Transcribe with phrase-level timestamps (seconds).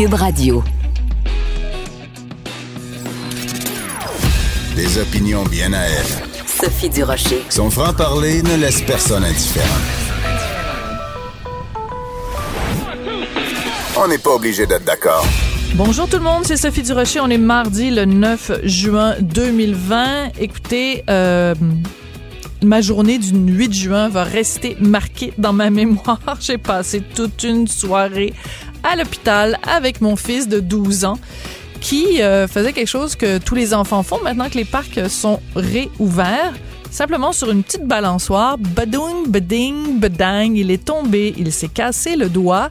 [0.00, 0.64] Cube Radio.
[4.74, 6.46] Des opinions bien à elle.
[6.46, 7.42] Sophie Durocher.
[7.50, 9.66] Son franc-parler ne laisse personne indifférent.
[13.98, 15.26] On n'est pas obligé d'être d'accord.
[15.74, 17.20] Bonjour tout le monde, c'est Sophie Durocher.
[17.20, 20.30] On est mardi le 9 juin 2020.
[20.40, 21.54] Écoutez, euh,
[22.62, 26.38] ma journée du 8 juin va rester marquée dans ma mémoire.
[26.40, 28.32] J'ai passé toute une soirée
[28.82, 31.18] à l'hôpital avec mon fils de 12 ans
[31.80, 35.40] qui euh, faisait quelque chose que tous les enfants font maintenant que les parcs sont
[35.56, 36.52] réouverts.
[36.90, 42.28] Simplement sur une petite balançoire, badoung, bading, badang, il est tombé, il s'est cassé le
[42.28, 42.68] doigt.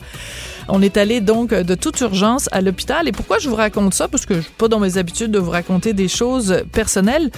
[0.67, 3.08] On est allé donc de toute urgence à l'hôpital.
[3.08, 4.08] Et pourquoi je vous raconte ça?
[4.08, 7.31] Parce que je suis pas dans mes habitudes de vous raconter des choses personnelles.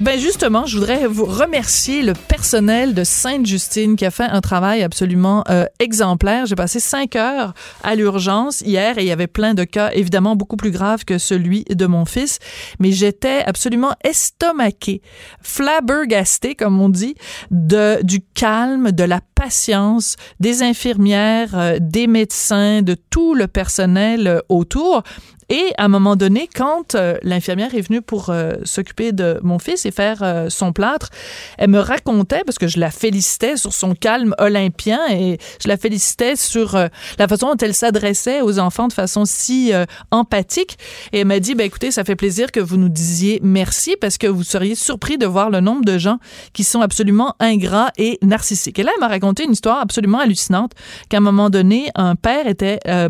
[0.00, 4.82] Ben justement, je voudrais vous remercier le personnel de Sainte-Justine qui a fait un travail
[4.82, 6.46] absolument euh, exemplaire.
[6.46, 10.36] J'ai passé cinq heures à l'urgence hier et il y avait plein de cas évidemment
[10.36, 12.38] beaucoup plus graves que celui de mon fils,
[12.78, 15.02] mais j'étais absolument estomaquée,
[15.42, 17.14] flabbergastée comme on dit,
[17.50, 24.26] de du calme, de la patience des infirmières, euh, des médecins, de tout le personnel
[24.26, 25.02] euh, autour.
[25.50, 29.58] Et à un moment donné, quand euh, l'infirmière est venue pour euh, s'occuper de mon
[29.58, 31.10] fils et faire euh, son plâtre,
[31.58, 35.76] elle me racontait, parce que je la félicitais sur son calme olympien et je la
[35.76, 36.74] félicitais sur
[37.18, 39.72] la façon dont elle s'adressait aux enfants de façon si
[40.12, 40.78] empathique.
[41.12, 44.18] Et elle m'a dit, ben écoutez, ça fait plaisir que vous nous disiez merci parce
[44.18, 46.18] que vous seriez surpris de voir le nombre de gens
[46.52, 48.78] qui sont absolument ingrats et narcissiques.
[48.78, 50.72] Et là, elle m'a raconté une histoire absolument hallucinante
[51.08, 53.08] qu'à un moment donné, un père était à,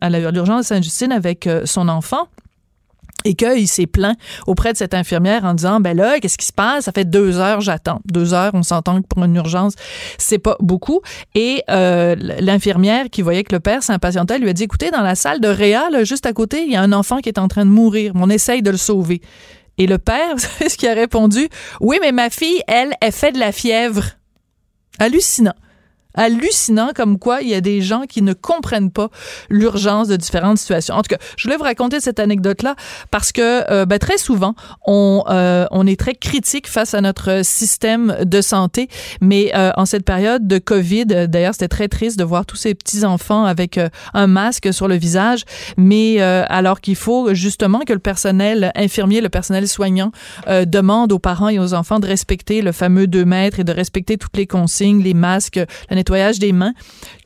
[0.00, 2.28] à l'urgence de Sainte-Justine avec son enfant
[3.24, 6.52] et qu'il s'est plaint auprès de cette infirmière en disant ben là qu'est-ce qui se
[6.52, 6.84] passe?
[6.84, 8.00] Ça fait deux heures j'attends.
[8.06, 9.74] Deux heures on s'entend que pour une urgence
[10.18, 11.00] c'est pas beaucoup.
[11.34, 15.14] Et euh, l'infirmière qui voyait que le père s'impatientait lui a dit écoutez dans la
[15.14, 17.64] salle de réa juste à côté il y a un enfant qui est en train
[17.64, 18.12] de mourir.
[18.14, 19.20] On essaye de le sauver.
[19.78, 21.48] Et le père ce qui a répondu.
[21.80, 24.04] Oui mais ma fille elle elle fait de la fièvre.
[24.98, 25.54] Hallucinant
[26.14, 29.10] hallucinant comme quoi il y a des gens qui ne comprennent pas
[29.48, 30.94] l'urgence de différentes situations.
[30.94, 32.74] En tout cas, je voulais vous raconter cette anecdote-là
[33.10, 34.54] parce que euh, ben, très souvent,
[34.86, 38.88] on, euh, on est très critique face à notre système de santé,
[39.20, 42.74] mais euh, en cette période de COVID, d'ailleurs, c'était très triste de voir tous ces
[42.74, 43.78] petits-enfants avec
[44.14, 45.44] un masque sur le visage,
[45.76, 50.12] mais alors qu'il faut justement que le personnel infirmier, le personnel soignant
[50.48, 54.16] demande aux parents et aux enfants de respecter le fameux 2 mètres et de respecter
[54.16, 55.60] toutes les consignes, les masques,
[56.00, 56.72] nettoyage des mains,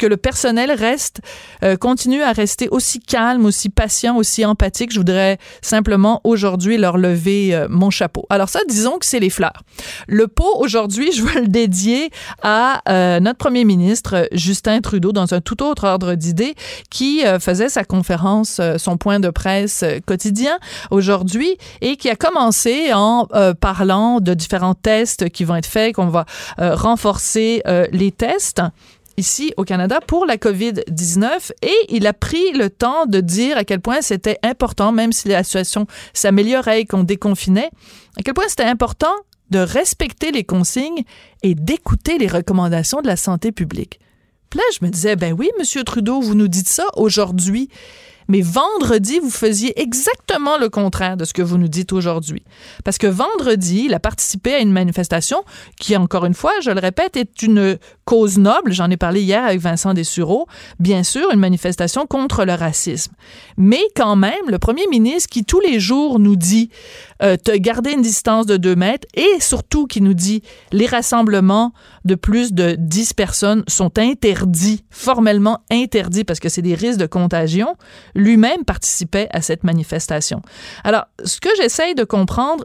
[0.01, 1.21] que le personnel reste,
[1.63, 4.93] euh, continue à rester aussi calme, aussi patient, aussi empathique.
[4.93, 8.27] Je voudrais simplement aujourd'hui leur lever euh, mon chapeau.
[8.31, 9.63] Alors ça, disons que c'est les fleurs.
[10.09, 12.11] Le pot aujourd'hui, je veux le dédier
[12.43, 16.55] à euh, notre premier ministre Justin Trudeau dans un tout autre ordre d'idées
[16.91, 20.59] qui faisait sa conférence, son point de presse quotidien
[20.91, 23.27] aujourd'hui et qui a commencé en
[23.61, 26.25] parlant de différents tests qui vont être faits, qu'on va
[26.59, 28.63] renforcer les tests
[29.17, 33.65] ici au Canada pour la COVID-19 et il a pris le temps de dire à
[33.65, 37.71] quel point c'était important, même si la situation s'améliorait et qu'on déconfinait,
[38.19, 39.15] à quel point c'était important
[39.51, 41.05] de respecter les consignes
[41.43, 44.01] et d'écouter les recommandations de la santé publique.
[44.51, 47.69] Puis là, je me disais, ben oui, Monsieur Trudeau, vous nous dites ça aujourd'hui.
[48.29, 52.43] Mais vendredi, vous faisiez exactement le contraire de ce que vous nous dites aujourd'hui.
[52.85, 55.45] Parce que vendredi, il a participé à une manifestation
[55.79, 58.73] qui, encore une fois, je le répète, est une cause noble.
[58.73, 60.47] J'en ai parlé hier avec Vincent Dessureau.
[60.79, 63.13] Bien sûr, une manifestation contre le racisme.
[63.57, 66.71] Mais quand même, le premier ministre qui tous les jours nous dit
[67.23, 71.73] euh, de garder une distance de deux mètres et surtout qui nous dit les rassemblements
[72.05, 77.07] de plus de 10 personnes sont interdits, formellement interdits parce que c'est des risques de
[77.07, 77.77] contagion,
[78.15, 80.43] lui-même participait à cette manifestation.
[80.83, 82.65] Alors, ce que j'essaye de comprendre,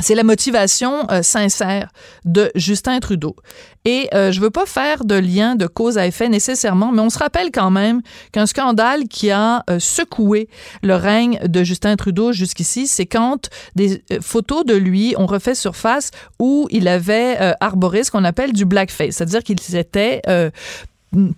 [0.00, 1.90] c'est la motivation euh, sincère
[2.24, 3.36] de Justin Trudeau.
[3.84, 7.10] Et euh, je veux pas faire de lien de cause à effet nécessairement, mais on
[7.10, 8.02] se rappelle quand même
[8.32, 10.48] qu'un scandale qui a euh, secoué
[10.82, 16.10] le règne de Justin Trudeau jusqu'ici, c'est quand des photos de lui ont refait surface
[16.40, 20.22] où il avait arboré ce qu'on appelle du blackface, c'est-à-dire qu'il s'était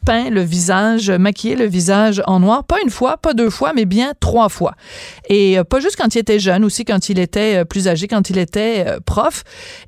[0.04, 3.84] peint le visage, maquillé le visage en noir, pas une fois, pas deux fois, mais
[3.84, 4.74] bien trois fois.
[5.28, 8.08] Et euh, pas juste quand il était jeune, aussi quand il était euh, plus âgé,
[8.08, 9.44] quand il était euh, prof.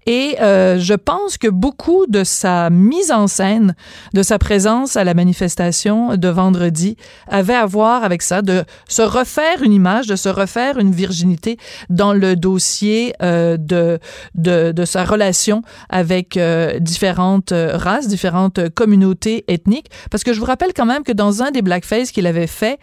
[0.06, 3.74] Et je pense que beaucoup de sa mise en scène,
[4.14, 6.96] de sa présence à la manifestation de vendredi,
[7.28, 11.58] avait à voir avec ça, de se refaire une image, de se refaire une virginité
[11.90, 13.98] dans le dossier de,
[14.34, 16.38] de, de, sa relation avec
[16.80, 19.77] différentes races, différentes communautés ethniques.
[20.10, 22.78] Parce que je vous rappelle quand même que dans un des blackface qu'il avait fait,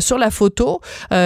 [0.00, 0.80] sur la photo,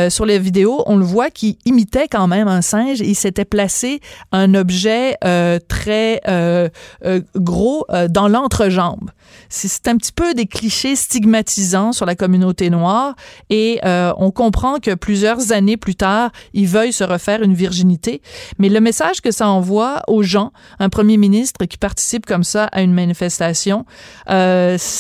[0.09, 3.01] sur les vidéos, on le voit qui imitait quand même un singe.
[3.01, 4.01] Il s'était placé
[4.33, 6.69] un objet euh, très euh,
[7.05, 9.11] euh, gros dans l'entrejambe.
[9.49, 13.15] C'est un petit peu des clichés stigmatisants sur la communauté noire
[13.49, 18.23] et on comprend que plusieurs années plus tard, il veuille se refaire une virginité.
[18.59, 22.65] Mais le message que ça envoie aux gens, un premier ministre qui participe comme ça
[22.67, 23.87] à une manifestation,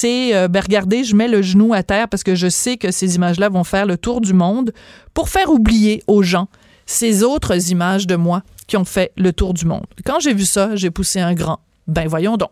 [0.00, 3.16] c'est ben regardez, je mets le genou à terre parce que je sais que ces
[3.16, 4.72] images-là vont faire le tour du monde
[5.12, 6.48] pour faire oublier aux gens
[6.86, 9.84] ces autres images de moi qui ont fait le tour du monde.
[10.06, 11.60] Quand j'ai vu ça, j'ai poussé un grand.
[11.86, 12.50] Ben voyons donc.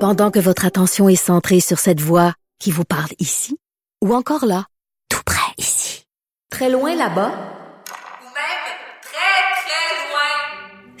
[0.00, 3.58] Pendant que votre attention est centrée sur cette voix qui vous parle ici,
[4.02, 4.64] ou encore là,
[5.10, 6.04] tout près ici,
[6.50, 8.64] très loin là-bas, ou même
[9.02, 10.96] très, très loin,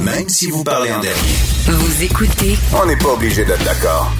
[0.00, 1.36] Même si vous parlez en dernier.
[1.66, 4.10] Vous écoutez On n'est pas obligé d'être d'accord.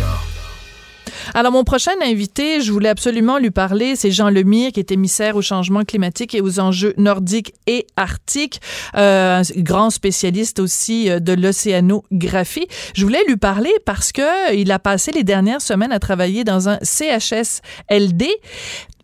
[1.35, 5.37] Alors, mon prochain invité, je voulais absolument lui parler, c'est Jean Lemire, qui est émissaire
[5.37, 8.61] au changement climatique et aux enjeux nordiques et arctiques,
[8.97, 12.67] euh, grand spécialiste aussi euh, de l'océanographie.
[12.95, 16.69] Je voulais lui parler parce que il a passé les dernières semaines à travailler dans
[16.69, 18.29] un CHSLD.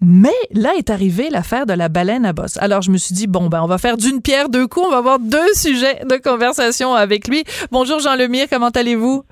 [0.00, 2.58] Mais là est arrivée l'affaire de la baleine à bosse.
[2.58, 4.90] Alors je me suis dit bon ben on va faire d'une pierre deux coups, on
[4.90, 7.44] va avoir deux sujets de conversation avec lui.
[7.70, 9.24] Bonjour Jean Lemire, comment allez-vous?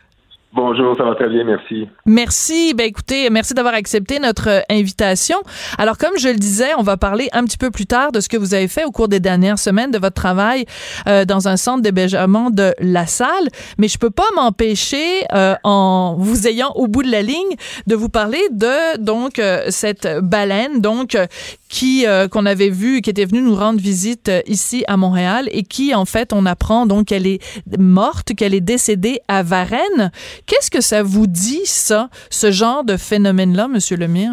[0.54, 1.88] Bonjour, ça va très bien, merci.
[2.04, 2.74] Merci.
[2.74, 5.38] Ben écoutez, merci d'avoir accepté notre euh, invitation.
[5.78, 8.28] Alors comme je le disais, on va parler un petit peu plus tard de ce
[8.28, 10.66] que vous avez fait au cours des dernières semaines de votre travail
[11.06, 16.16] euh, dans un centre d'hébergement de La Salle, mais je peux pas m'empêcher euh, en
[16.18, 17.56] vous ayant au bout de la ligne
[17.86, 21.26] de vous parler de donc euh, cette baleine donc euh,
[21.72, 25.48] qui euh, qu'on avait vu qui était venue nous rendre visite euh, ici à Montréal
[25.52, 27.40] et qui en fait on apprend donc qu'elle est
[27.78, 30.10] morte, qu'elle est décédée à Varennes.
[30.46, 34.32] Qu'est-ce que ça vous dit ça, ce genre de phénomène-là, Monsieur Lemire?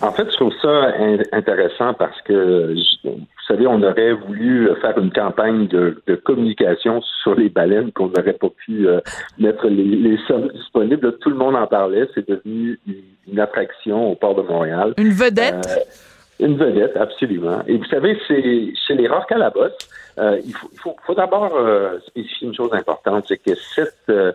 [0.00, 4.98] En fait, je trouve ça in- intéressant parce que, vous savez, on aurait voulu faire
[4.98, 9.00] une campagne de, de communication sur les baleines qu'on n'aurait pas pu euh,
[9.38, 11.16] mettre les, les sommes disponibles.
[11.20, 12.06] Tout le monde en parlait.
[12.14, 12.94] C'est devenu une,
[13.32, 14.94] une attraction au port de Montréal.
[14.98, 15.66] Une vedette?
[15.68, 15.80] Euh,
[16.40, 17.62] une vedette, absolument.
[17.66, 19.72] Et vous savez, c'est chez les la bosse,
[20.18, 24.08] euh, il faut, il faut, faut d'abord euh, spécifier une chose importante, c'est que cette
[24.08, 24.32] euh,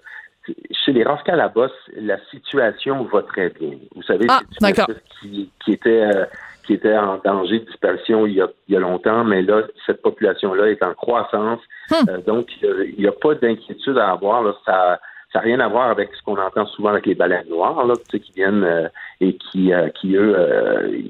[0.72, 3.78] chez les rocs à la bosse, la situation va très bien.
[3.96, 6.26] Vous savez, Ah, c'est une qui, qui était euh,
[6.66, 9.64] qui était en danger de disparition il y a, il y a longtemps, mais là,
[9.88, 11.60] cette population-là est en croissance.
[11.90, 12.10] Hmm.
[12.10, 14.44] Euh, donc, il n'y a pas d'inquiétude à avoir.
[14.44, 15.00] Là, ça
[15.32, 17.94] ça n'a rien à voir avec ce qu'on entend souvent avec les baleines noires, là,
[18.12, 18.88] qui viennent euh,
[19.22, 21.02] et qui, euh, qui eux, euh,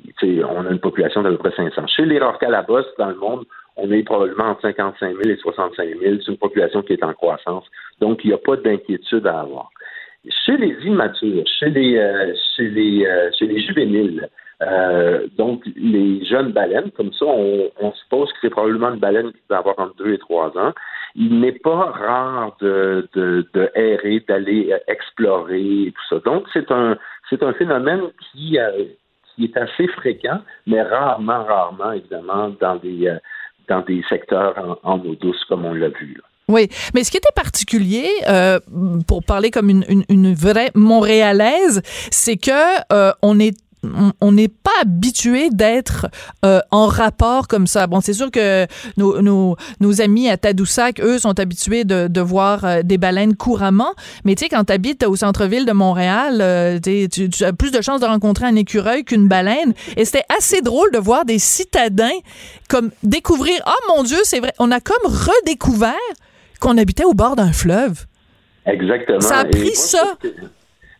[0.49, 1.87] on a une population d'à peu près 500.
[1.87, 2.19] Chez les
[2.67, 3.45] bosse, dans le monde,
[3.77, 6.15] on est probablement entre 55 000 et 65 000.
[6.19, 7.65] C'est une population qui est en croissance.
[8.01, 9.71] Donc, il n'y a pas d'inquiétude à avoir.
[10.45, 14.27] Chez les immatures, chez les, euh, chez les, euh, chez les juvéniles,
[14.61, 19.41] euh, donc les jeunes baleines, comme ça, on, suppose que c'est probablement une baleine qui
[19.49, 20.73] va avoir entre 2 et 3 ans.
[21.15, 26.21] Il n'est pas rare de, de, errer, d'aller euh, explorer et tout ça.
[26.25, 26.97] Donc, c'est un,
[27.29, 28.01] c'est un phénomène
[28.31, 28.83] qui, euh,
[29.35, 33.17] qui est assez fréquent, mais rarement, rarement, évidemment, dans des,
[33.69, 36.19] dans des secteurs en, eau douce, comme on l'a vu.
[36.49, 38.07] Oui, mais ce qui était particulier,
[39.07, 42.81] pour parler comme une, une, vraie Montréalaise, c'est que
[43.21, 43.55] on est
[44.21, 46.07] on- n'est pas habitué d'être
[46.45, 47.87] euh, en rapport comme ça.
[47.87, 48.67] Bon, c'est sûr que
[48.97, 53.35] nos, nos, nos amis à Tadoussac, eux, sont habitués de, de voir euh, des baleines
[53.35, 53.93] couramment.
[54.25, 57.71] Mais tu sais, quand tu habites au centre-ville de Montréal, euh, tu, tu as plus
[57.71, 59.73] de chances de rencontrer un écureuil qu'une baleine.
[59.97, 62.09] Et c'était assez drôle de voir des citadins
[62.67, 65.93] comme découvrir, ah mon Dieu, c'est vrai, on a comme redécouvert
[66.59, 68.05] qu'on habitait au bord d'un fleuve.
[68.65, 69.21] Exactement.
[69.21, 70.03] Ça a pris moi, ça.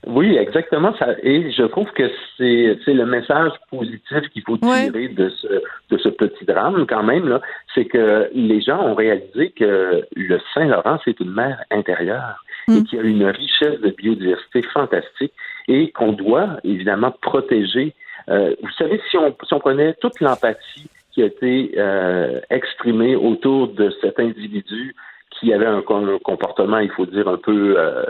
[0.08, 0.94] Oui, exactement.
[0.98, 4.86] Ça, et je trouve que c'est le message positif qu'il faut Ouais.
[4.86, 5.48] tirer de ce
[5.92, 7.42] de ce petit drame quand même là,
[7.76, 12.84] c'est que les gens ont réalisé que le Saint-Laurent c'est une mer intérieure et Mm.
[12.86, 15.34] qu'il y a une richesse de biodiversité fantastique
[15.68, 17.94] et qu'on doit évidemment protéger.
[18.30, 23.16] Euh, vous savez, si on si on prenait toute l'empathie qui a été euh, exprimée
[23.16, 24.96] autour de cet individu
[25.40, 28.04] qui avait un, com- un comportement, il faut dire, un peu euh,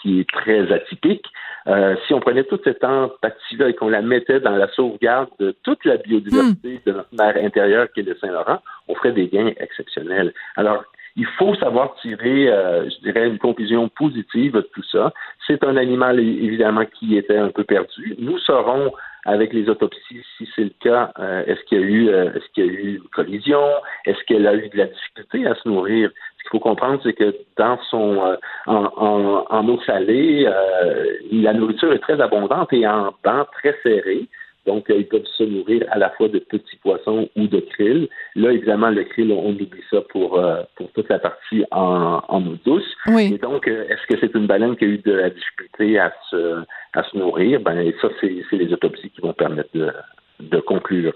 [0.00, 1.24] qui est très atypique.
[1.66, 5.54] Euh, si on prenait toute cette empathie-là et qu'on la mettait dans la sauvegarde de
[5.62, 9.52] toute la biodiversité de notre mer intérieure qui est le Saint-Laurent, on ferait des gains
[9.56, 10.34] exceptionnels.
[10.56, 10.84] Alors,
[11.16, 15.12] il faut savoir tirer, euh, je dirais, une conclusion positive de tout ça.
[15.46, 18.16] C'est un animal, évidemment, qui était un peu perdu.
[18.18, 18.92] Nous saurons,
[19.24, 22.44] avec les autopsies, si c'est le cas, euh, est-ce qu'il y a eu, euh, est-ce
[22.52, 23.62] qu'il y a eu une collision,
[24.06, 26.10] est-ce qu'elle a eu de la difficulté à se nourrir?
[26.38, 31.16] Ce qu'il faut comprendre, c'est que dans son, euh, en, en, en eau salée, euh,
[31.32, 34.28] la nourriture est très abondante et en banc très serré.
[34.66, 38.08] Donc, euh, ils peuvent se nourrir à la fois de petits poissons ou de krill.
[38.34, 42.46] Là, évidemment, le krill, on oublie ça pour, euh, pour toute la partie en, en
[42.46, 42.90] eau douce.
[43.08, 43.38] Et Oui.
[43.38, 46.62] donc, euh, est-ce que c'est une baleine qui a eu de la difficulté à se,
[46.94, 47.60] à se nourrir?
[47.60, 49.90] Ben, ça, c'est c'est les autopsies qui vont permettre de,
[50.40, 51.12] de conclure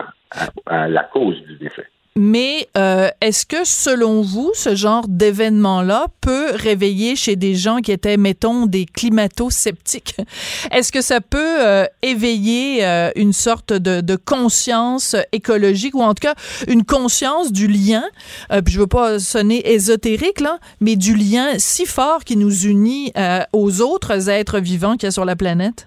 [0.67, 1.87] à, à la cause du décès.
[2.21, 7.93] Mais euh, est-ce que, selon vous, ce genre d'événement-là peut réveiller chez des gens qui
[7.93, 10.17] étaient, mettons, des climato-sceptiques,
[10.73, 16.13] est-ce que ça peut euh, éveiller euh, une sorte de, de conscience écologique ou en
[16.13, 16.35] tout cas
[16.67, 18.03] une conscience du lien,
[18.51, 22.67] euh, puis je veux pas sonner ésotérique, là, mais du lien si fort qui nous
[22.67, 25.87] unit euh, aux autres êtres vivants qu'il y a sur la planète?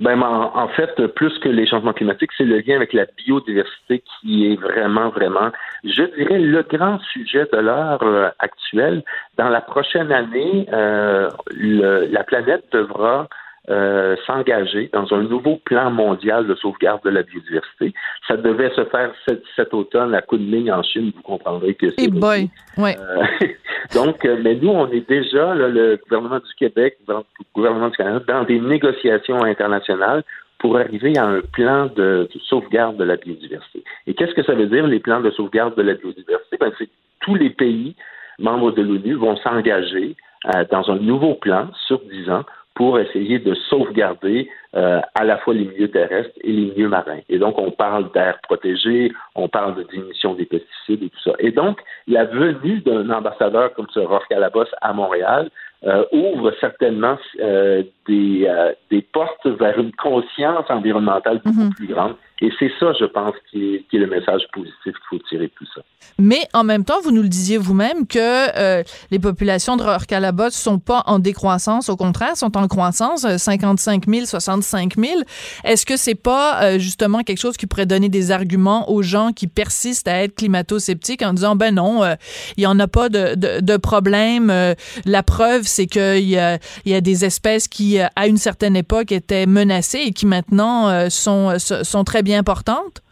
[0.00, 4.02] Ben, en, en fait, plus que les changements climatiques, c'est le lien avec la biodiversité
[4.20, 5.50] qui est vraiment, vraiment,
[5.84, 9.02] je dirais, le grand sujet de l'heure euh, actuelle.
[9.36, 13.28] Dans la prochaine année, euh, le- la planète devra
[13.70, 17.94] euh, s'engager dans un nouveau plan mondial de sauvegarde de la biodiversité.
[18.28, 21.12] Ça devait se faire cet, cet automne à Kunming en Chine.
[21.16, 22.96] Vous comprendrez que c'est Et boy, ouais.
[22.98, 23.46] euh,
[23.94, 27.14] donc, euh, mais nous, on est déjà, là, le gouvernement du Québec, le
[27.54, 30.22] gouvernement du Canada, dans des négociations internationales
[30.58, 33.82] pour arriver à un plan de, de sauvegarde de la biodiversité.
[34.06, 36.56] Et qu'est-ce que ça veut dire, les plans de sauvegarde de la biodiversité?
[36.58, 36.88] Ben, c'est
[37.20, 37.96] tous les pays
[38.38, 40.16] membres de l'ONU vont s'engager
[40.54, 42.44] euh, dans un nouveau plan sur 10 ans
[42.74, 47.20] pour essayer de sauvegarder euh, à la fois les milieux terrestres et les milieux marins.
[47.28, 51.32] Et donc, on parle d'air protégé, on parle de diminution des pesticides et tout ça.
[51.38, 55.50] Et donc, la venue d'un ambassadeur comme ce Roch Calabos à Montréal
[55.86, 61.74] euh, ouvre certainement euh, des, euh, des portes vers une conscience environnementale beaucoup Mhm.
[61.74, 62.14] plus grande.
[62.40, 65.66] Et c'est ça, je pense, qui est, le message positif qu'il faut tirer de tout
[65.74, 65.82] ça.
[66.18, 70.50] Mais en même temps, vous nous le disiez vous-même que euh, les populations de Rorcalabot
[70.50, 75.20] sont pas en décroissance, au contraire, sont en croissance, euh, 55 000, 65 000.
[75.62, 79.32] Est-ce que c'est pas euh, justement quelque chose qui pourrait donner des arguments aux gens
[79.32, 82.14] qui persistent à être climato-sceptiques en disant ben non, euh,
[82.56, 84.50] il y en a pas de, de, problème.
[84.50, 84.74] euh,
[85.04, 88.76] la preuve, c'est qu'il y a, y a des espèces qui, euh, à une certaine
[88.76, 93.02] époque, étaient menacées et qui maintenant euh, sont, sont très bien portantes.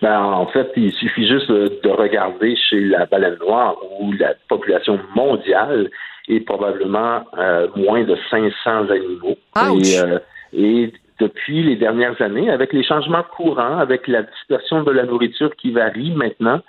[0.00, 4.34] Ben, en fait, il suffit juste de, de regarder chez la baleine noire où la
[4.48, 5.90] population mondiale
[6.28, 9.36] est probablement euh, moins de 500 animaux.
[9.56, 10.18] Et, euh,
[10.52, 15.54] et depuis les dernières années, avec les changements courants, avec la dispersion de la nourriture
[15.56, 16.60] qui varie maintenant,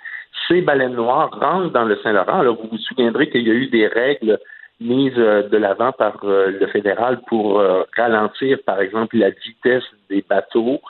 [0.48, 2.40] ces baleines noires rentrent dans le Saint-Laurent.
[2.40, 4.38] Alors, vous vous souviendrez qu'il y a eu des règles
[4.80, 7.62] mises euh, de l'avant par le fédéral pour
[7.96, 10.80] ralentir, par exemple, la vitesse des bateaux,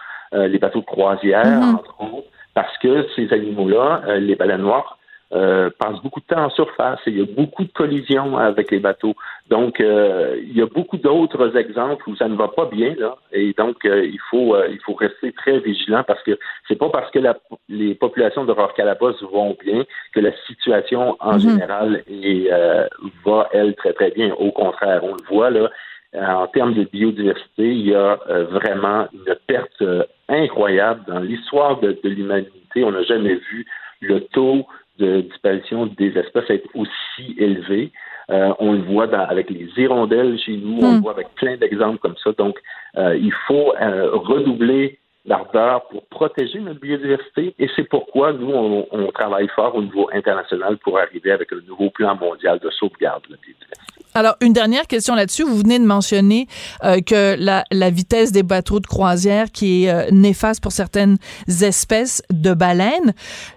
[0.49, 1.75] les bateaux de croisière, Mhm.
[1.77, 4.99] entre autres, parce que ces animaux-là, euh, les baleines noires,
[5.33, 8.71] euh, passent beaucoup de temps en surface et il y a beaucoup de collisions avec
[8.71, 9.15] les bateaux.
[9.51, 13.17] Donc, euh, il y a beaucoup d'autres exemples où ça ne va pas bien, là,
[13.33, 16.39] et donc euh, il faut euh, il faut rester très vigilant parce que
[16.69, 17.35] c'est pas parce que la,
[17.69, 19.83] les populations de Rorcalabos vont bien
[20.15, 21.39] que la situation en Mhm.
[21.41, 22.87] général est, euh,
[23.25, 24.31] va elle très très bien.
[24.39, 25.69] Au contraire, on le voit là.
[26.15, 31.21] Euh, En termes de biodiversité, il y a euh, vraiment une perte euh, incroyable dans
[31.21, 32.85] l'histoire de, de l'humanité.
[32.85, 33.67] On n'a jamais vu
[34.01, 34.67] le taux
[34.99, 37.91] de disparition des espèces être aussi élevé.
[38.31, 40.95] Euh, on le voit dans- avec les hirondelles chez nous, on Hmm.
[40.97, 42.31] le voit avec plein d'exemples comme ça.
[42.39, 42.57] Donc,
[42.97, 49.11] euh, il faut euh, redoubler l'ardeur pour protéger notre biodiversité et c'est pourquoi nous, on,
[49.13, 53.33] travaille fort au niveau international pour arriver avec un nouveau plan mondial de sauvegarde de
[53.33, 53.95] la biodiversité.
[54.17, 55.43] Alors, une dernière question là-dessus.
[55.43, 56.47] Vous venez de mentionner
[56.85, 61.17] euh, que la, la, vitesse des bateaux de croisière qui est euh, néfaste pour certaines
[61.49, 63.13] espèces de baleines.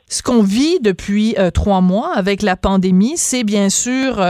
[0.09, 4.23] Ce qu'on vit depuis euh, trois mois avec la pandémie, c'est bien sûr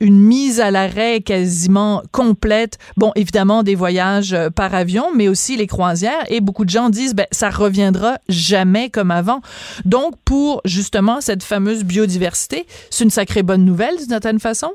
[0.00, 2.78] une mise à l'arrêt quasiment complète.
[2.96, 6.24] Bon, évidemment, des voyages par avion, mais aussi les croisières.
[6.28, 9.40] Et beaucoup de gens disent, ben, ça reviendra jamais comme avant.
[9.84, 14.72] Donc, pour justement cette fameuse biodiversité, c'est une sacrée bonne nouvelle d'une certaine façon?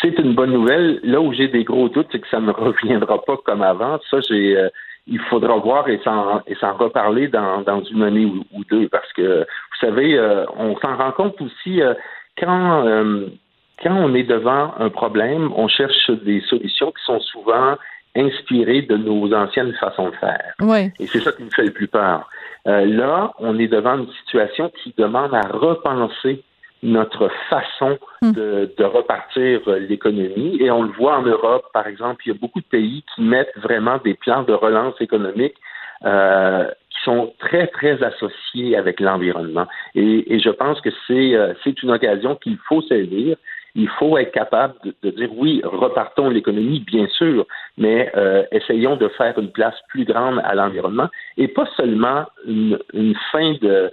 [0.00, 1.00] C'est une bonne nouvelle.
[1.02, 3.98] Là où j'ai des gros doutes, c'est que ça ne reviendra pas comme avant.
[4.10, 4.68] Ça, j'ai, euh,
[5.08, 9.12] il faudra voir et s'en, et s'en reparler dans, dans une année ou, deux, parce
[9.12, 11.94] que vous savez, euh, on s'en rend compte aussi euh,
[12.38, 12.84] quand
[13.82, 17.76] quand on est devant un problème, on cherche des solutions qui sont souvent
[18.16, 20.54] inspirées de nos anciennes façons de faire.
[20.60, 20.92] Ouais.
[20.98, 22.28] Et c'est ça qui me fait le plus peur.
[22.64, 26.42] là, on est devant une situation qui demande à repenser
[26.82, 28.32] notre façon hmm.
[28.32, 30.58] de, de repartir euh, l'économie.
[30.60, 33.22] Et on le voit en Europe, par exemple, il y a beaucoup de pays qui
[33.22, 35.54] mettent vraiment des plans de relance économique
[36.04, 39.66] euh, qui sont très, très associés avec l'environnement.
[39.94, 43.36] Et, et, je pense que c'est euh, c'est une occasion qu'il faut saisir
[43.78, 49.06] il faut être capable de, dire oui, repartons l'économie, bien sûr, mais euh, essayons de
[49.08, 52.76] faire une place plus grande à l'environnement et pas seulement une,
[53.30, 53.90] fin de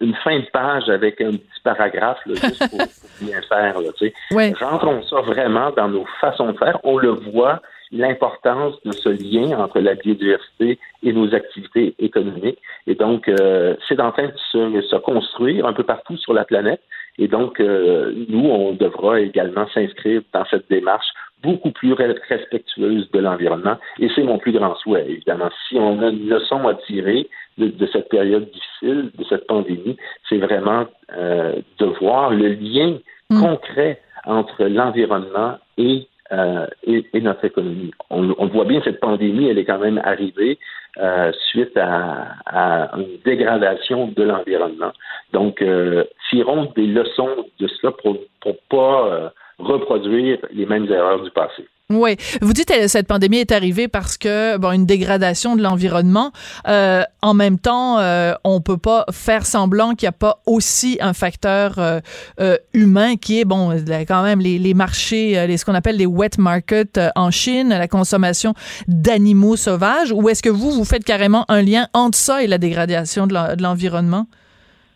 [0.00, 2.80] une fin de page avec un petit paragraphe juste pour,
[3.20, 3.76] bien faire.
[3.80, 6.80] Là, Rentrons ça vraiment dans nos façons de faire.
[6.82, 12.58] On le voit, l'importance de ce lien entre la biodiversité et nos activités économiques.
[12.86, 16.44] Et donc, euh, c'est en train de se, se, construire un peu partout sur la
[16.44, 16.82] planète.
[17.18, 21.08] Et donc, euh, nous, on devra également s'inscrire dans cette démarche
[21.42, 23.76] beaucoup plus respectueuse de l'environnement.
[23.98, 25.50] Et c'est mon plus grand souhait, évidemment.
[25.68, 29.96] Si on a une leçon à tirer de, cette période difficile, de cette pandémie,
[30.28, 32.98] c'est vraiment euh, de voir le lien
[33.30, 33.40] mm.
[33.40, 37.90] concret entre l'environnement et euh, et, notre économie.
[38.10, 40.58] On, on, voit bien cette pandémie, elle est quand même arrivée
[40.98, 44.92] euh, suite à, à, une dégradation de l'environnement.
[45.32, 51.22] Donc, euh, tirons des leçons de cela pour ne pas euh, reproduire les mêmes erreurs
[51.22, 51.66] du passé.
[51.90, 56.32] Oui, vous dites que cette pandémie est arrivée parce que bon une dégradation de l'environnement.
[56.66, 60.98] Euh, en même temps, euh, on peut pas faire semblant qu'il n'y a pas aussi
[61.00, 62.00] un facteur euh,
[62.40, 63.74] euh, humain qui est bon
[64.06, 67.88] quand même les, les marchés, les, ce qu'on appelle les wet markets en Chine, la
[67.88, 68.52] consommation
[68.86, 70.12] d'animaux sauvages.
[70.12, 73.62] Ou est-ce que vous vous faites carrément un lien entre ça et la dégradation de
[73.62, 74.26] l'environnement?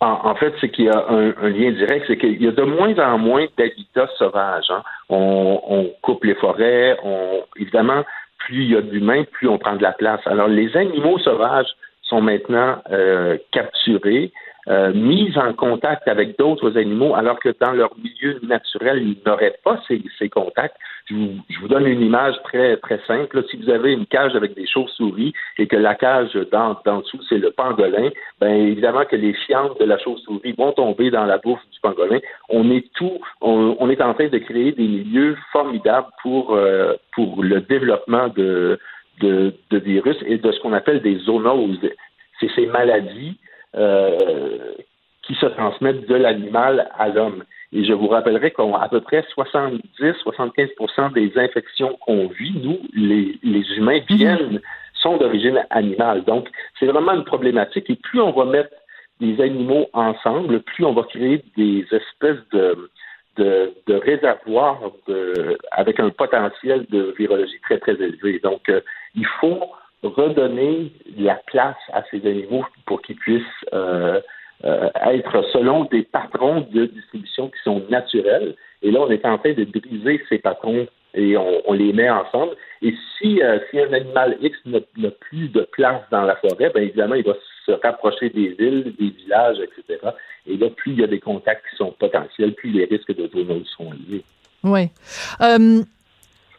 [0.04, 2.98] En, fait, c'est qu'il y a un, lien direct, c'est qu'il y a de moins
[2.98, 4.68] en moins d'habitats sauvages.
[4.70, 4.82] Hein.
[5.08, 8.02] On, coupe les forêts, on, évidemment,
[8.38, 10.20] plus il y a d'humains, plus on prend de la place.
[10.26, 11.68] Alors, les animaux sauvages
[12.02, 14.32] sont maintenant euh, capturés,
[14.68, 19.56] euh, mis en contact avec d'autres animaux, alors que dans leur milieu naturel, ils n'auraient
[19.62, 20.76] pas ces, ces contacts.
[21.06, 23.42] Je vous, je vous, donne une image très très simple.
[23.50, 27.38] si vous avez une cage avec des chauves-souris et que la cage d'en, dessous c'est
[27.38, 28.10] le pangolin,
[28.40, 32.20] ben évidemment que les fientes de la chauve-souris vont tomber dans la bouffe du pangolin.
[32.48, 37.42] On est tout, on, est en train de créer des milieux formidables pour euh, pour
[37.42, 38.78] le développement de,
[39.20, 41.78] de, de virus et de ce qu'on appelle des zoonoses.
[42.40, 43.36] C'est ces maladies
[43.76, 44.74] euh,
[45.22, 47.44] qui se transmettent de l'animal à l'homme.
[47.72, 53.76] Et je vous rappellerai qu'à peu près 70-75% des infections qu'on vit, nous, les, les
[53.76, 54.16] humains, mhm.
[54.16, 54.60] viennent,
[54.94, 56.24] sont d'origine animale.
[56.24, 57.88] Donc, c'est vraiment une problématique.
[57.90, 58.74] Et plus on va mettre
[59.20, 62.90] des animaux ensemble, plus on va créer des espèces de,
[63.36, 68.40] de, de réservoirs de, avec un potentiel de virologie très, très élevé.
[68.40, 68.80] Donc, euh,
[69.14, 69.60] il faut
[70.02, 74.20] redonner la place à ces animaux pour qu'ils puissent euh,
[74.64, 78.54] euh, être selon des patrons de distribution qui sont naturels.
[78.82, 82.56] Et là, on est en train de briser ces patrons et on, les met ensemble.
[82.80, 86.82] Et si, euh, si un animal X n'a plus de place dans la forêt, bien
[86.82, 87.34] évidemment, il va
[87.66, 89.98] se rapprocher des villes, des villages, etc.
[90.46, 93.28] Et là, plus il y a des contacts qui sont potentiels, plus les risques de
[93.28, 94.24] zoonose sont liés.
[94.64, 94.88] Oui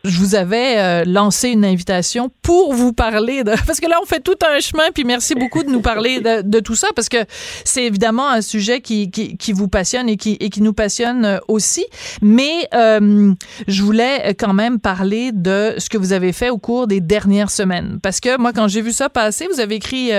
[0.05, 4.05] je vous avais euh, lancé une invitation pour vous parler de parce que là on
[4.05, 7.07] fait tout un chemin puis merci beaucoup de nous parler de, de tout ça parce
[7.07, 7.23] que
[7.63, 11.23] c'est évidemment un sujet qui, qui, qui, vous passionne et qui, et qui nous passionne
[11.23, 11.85] euh, aussi.
[12.21, 13.33] Mais euh,
[13.69, 17.49] je voulais quand même parler de ce que vous avez fait au cours des dernières
[17.49, 17.99] semaines.
[18.03, 20.11] Parce que moi quand j'ai vu ça passer vous avez écrit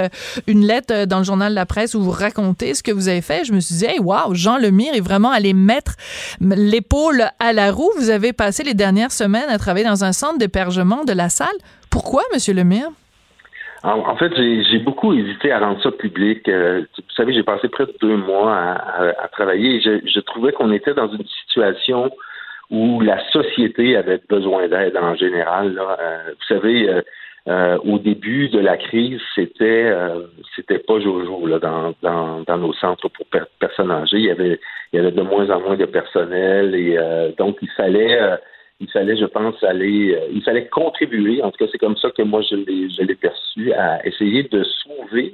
[0.46, 3.20] une lettre dans le journal de la presse où vous racontez ce que vous avez
[3.20, 3.44] fait.
[3.44, 5.96] Je me suis dit hey, wow Jean Lemire est vraiment allé mettre
[6.40, 7.90] l'épaule à la roue.
[7.98, 11.56] Vous avez passé les dernières semaines à travers dans un centre d'hébergement de la salle.
[11.90, 12.56] Pourquoi, M.
[12.56, 12.88] Lemire?
[13.82, 16.48] En, fait, j'ai beaucoup hésité à rendre ça public.
[16.48, 19.78] Euh, vous savez, j'ai passé près de deux mois à, travailler.
[19.80, 22.10] je, trouvais qu'on était dans une situation
[22.70, 25.74] où la société avait besoin d'aide en général.
[25.74, 25.96] Là.
[26.00, 27.02] Euh, vous savez, euh,
[27.46, 29.92] euh, au début de la crise, c'était
[30.56, 33.26] c'était pas jojo là, dans nos centres pour
[33.60, 34.18] personnes âgées.
[34.18, 34.58] Il y avait
[34.92, 36.98] il y avait de moins en moins de personnel et
[37.36, 38.18] donc il fallait
[38.80, 41.42] il fallait, je pense, aller, il fallait contribuer.
[41.42, 44.42] En tout cas, c'est comme ça que moi je l'ai, je l'ai perçu à essayer
[44.44, 45.32] de sauver,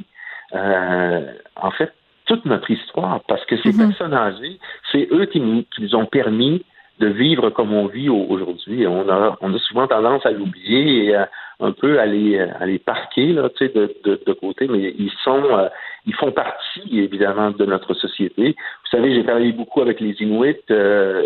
[0.52, 1.92] en fait,
[2.26, 3.88] toute notre histoire, parce que ces mm-hmm.
[3.88, 4.58] personnes âgées,
[4.92, 6.64] c'est eux qui nous, qui nous ont permis
[7.00, 8.86] de vivre comme on vit aujourd'hui.
[8.86, 11.16] On a, on a souvent tendance à l'oublier et
[11.60, 15.44] un peu à les, à les parquer là, de, de, de côté, mais ils sont,
[15.44, 15.68] euh,
[16.06, 18.54] ils font partie évidemment de notre société.
[18.54, 20.56] Vous savez, j'ai travaillé beaucoup avec les Inuits.
[20.70, 21.22] Euh,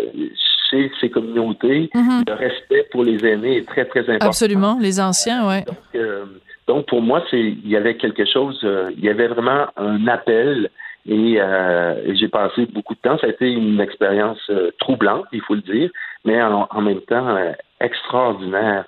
[0.99, 2.27] ces communautés, mm-hmm.
[2.27, 4.27] le respect pour les aînés est très, très important.
[4.27, 5.63] Absolument, les anciens, oui.
[5.65, 6.25] Donc, euh,
[6.67, 8.59] donc, pour moi, c'est il y avait quelque chose,
[8.97, 10.69] il y avait vraiment un appel
[11.09, 13.17] euh, et, j'ai passé beaucoup de temps.
[13.19, 15.89] Ça a été une expérience euh, troublante, il faut le dire,
[16.23, 18.85] mais en, même temps euh, extraordinaire.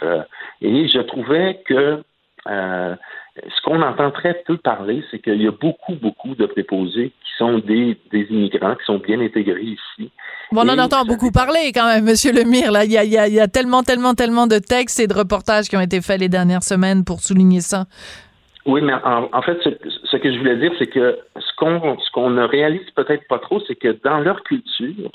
[0.62, 2.02] et je trouvais que
[3.43, 7.32] ce qu'on entend très peu parler, c'est qu'il y a beaucoup, beaucoup de préposés qui
[7.38, 10.12] sont des, des immigrants, qui sont bien intégrés ici.
[10.52, 12.71] Bon, on en entend beaucoup parler quand même, Monsieur Lemire.
[12.71, 15.67] Là, il y a, il y a tellement, tellement, tellement de textes et de reportages
[15.67, 17.86] qui ont été faits les dernières semaines pour souligner ça.
[18.65, 22.30] Oui, mais en, fait, ce, que je voulais dire, c'est que ce qu'on ce qu'on
[22.30, 25.10] ne réalise peut-être pas trop, c'est que dans leur culture,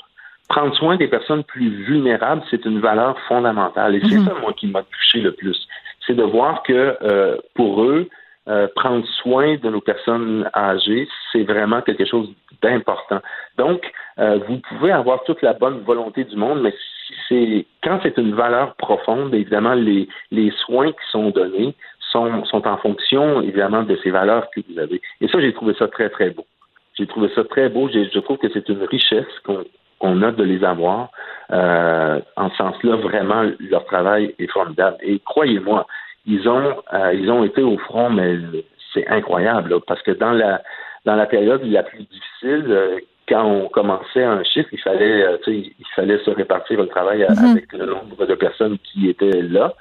[0.49, 3.95] prendre soin des personnes plus vulnérables, c'est une valeur fondamentale.
[3.95, 4.25] Et c'est mhm.
[4.25, 5.67] ça, moi, qui m'a touché le plus.
[6.05, 8.09] C'est de voir que euh, pour eux,
[8.49, 12.29] euh, prendre soin de nos personnes âgées, c'est vraiment quelque chose
[12.61, 13.21] d'important.
[13.57, 13.89] Donc,
[14.19, 16.73] euh, vous pouvez avoir toute la bonne volonté du monde, mais
[17.07, 21.73] si c'est quand c'est une valeur profonde, évidemment, les, les soins qui sont donnés
[22.11, 25.01] sont, en fonction, évidemment, de ces valeurs que vous avez.
[25.21, 26.45] Et ça, j'ai trouvé ça très, très beau.
[26.95, 27.89] J'ai trouvé ça très beau.
[27.89, 29.63] Je trouve que c'est une richesse qu'on
[30.21, 31.09] a de les avoir.
[31.51, 34.97] Euh, en ce sens-là, vraiment, leur travail est formidable.
[35.01, 35.85] Et croyez-moi,
[36.25, 38.37] ils ont, euh, ils ont été au front, mais
[38.93, 40.61] c'est incroyable, parce que dans la,
[41.05, 45.85] dans la période la plus difficile, euh, quand on commençait un chiffre, il fallait, il
[45.95, 47.51] fallait se répartir le travail mm-hmm.
[47.51, 49.73] avec le nombre de personnes qui étaient là.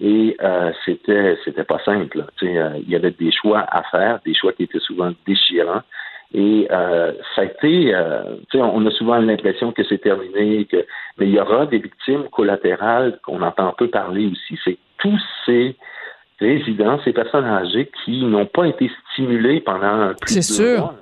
[0.00, 0.36] Et
[0.84, 2.24] c'était c'était pas simple.
[2.42, 5.82] Il y avait des choix à faire, des choix qui étaient souvent déchirants.
[6.34, 10.84] Et euh, ça a été, euh, on a souvent l'impression que c'est terminé, que
[11.18, 14.58] mais il y aura des victimes collatérales qu'on entend peu parler aussi.
[14.64, 15.76] C'est tous ces
[16.40, 20.78] résidents, ces personnes âgées qui n'ont pas été stimulés pendant plus de sûr.
[20.78, 20.94] mois.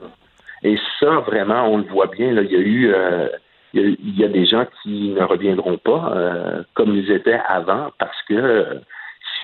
[0.63, 2.33] Et ça, vraiment, on le voit bien.
[2.33, 3.29] Là, il y a eu euh,
[3.75, 8.23] il y, a, des gens qui ne reviendront pas euh, comme ils étaient avant parce
[8.29, 8.81] que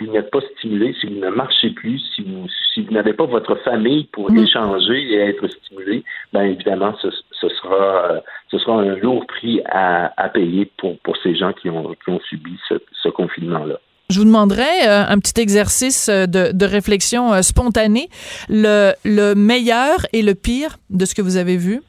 [0.00, 3.12] si vous n'êtes pas stimulé, si vous ne marchez plus, si vous, si vous n'avez
[3.12, 4.38] pas votre famille pour mm.
[4.38, 7.10] échanger et être stimulé, bien évidemment, ce,
[7.48, 12.10] sera, ce sera un lourd prix à, payer pour, pour ces gens qui ont, qui
[12.10, 13.78] ont subi ce, confinement-là.
[14.08, 18.08] Je vous demanderais euh, un petit exercice de, de réflexion spontanée.
[18.48, 21.80] Le, le meilleur et le pire de ce que vous avez vu?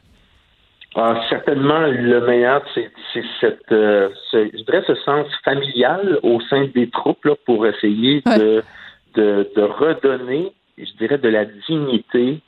[0.95, 2.91] Ah, certainement, le meilleur, c'est
[3.39, 8.61] cette, euh, je dirais, ce sens familial au sein des troupes là, pour essayer de,
[9.15, 12.41] de, de, redonner, je dirais, de la dignité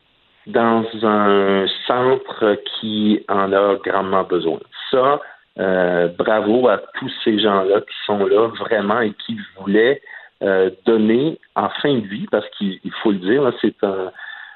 [0.46, 4.60] dans un centre qui en a grandement besoin.
[4.92, 5.22] Ça,
[5.60, 10.02] euh, bravo à tous ces gens-là qui sont là vraiment et qui voulaient
[10.42, 14.12] euh, donner en fin de vie, parce qu'il faut le dire, c'est un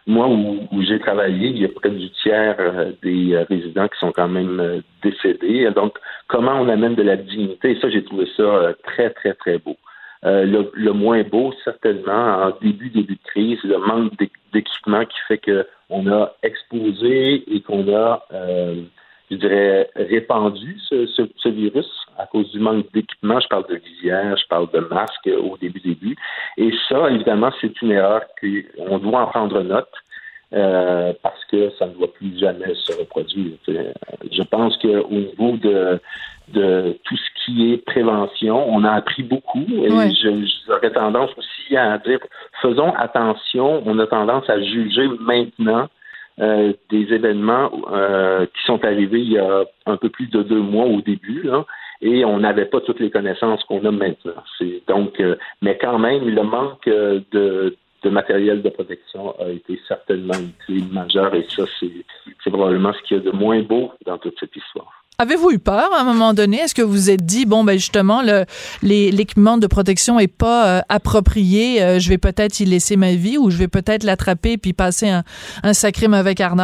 [0.07, 3.99] moi, où, j'ai travaillé, il y a près du tiers euh, des euh, résidents qui
[3.99, 5.69] sont quand même euh, décédés.
[5.75, 7.77] Donc, comment on amène de la dignité?
[7.81, 9.75] Ça, j'ai trouvé ça très, très, très beau.
[10.23, 14.13] Le, moins beau, certainement, en début, début de crise, le manque
[14.51, 18.23] d'équipement qui fait qu'on a exposé et qu'on a,
[19.29, 23.39] je dirais, répandu ce, ce, virus à cause du manque d'équipement.
[23.39, 26.15] Je parle de visière, je parle de masques au début, début.
[26.57, 29.89] Et ça, évidemment, c'est une erreur qu'on doit en prendre note.
[30.53, 33.57] Euh, parce que ça ne doit plus jamais se reproduire.
[33.67, 35.99] Je pense qu'au niveau de,
[36.53, 39.89] de tout ce qui est prévention, on a appris beaucoup et
[40.65, 42.19] j'aurais tendance aussi à dire
[42.61, 45.89] faisons attention, on a tendance à juger maintenant
[46.39, 50.61] euh, des événements euh, qui sont arrivés il y a un peu plus de deux
[50.61, 51.65] mois au début, là,
[52.01, 54.43] et on n'avait pas toutes les connaissances qu'on a maintenant.
[54.57, 55.21] C'est donc,
[55.61, 60.83] mais quand même, le manque de, de matériel de protection a été certainement une clé
[60.91, 64.55] majeure et ça, c'est probablement ce qu'il y a de moins beau dans toute cette
[64.55, 64.96] histoire.
[65.19, 66.57] Avez-vous eu peur à un moment donné?
[66.57, 68.21] Est-ce que vous vous êtes dit, bon, ben justement,
[68.83, 73.39] l'équipement de protection est pas euh, approprié, euh, je vais peut-être y laisser ma vie
[73.39, 75.23] ou je vais peut-être l'attraper puis passer un,
[75.63, 76.55] un sacré mauvais quart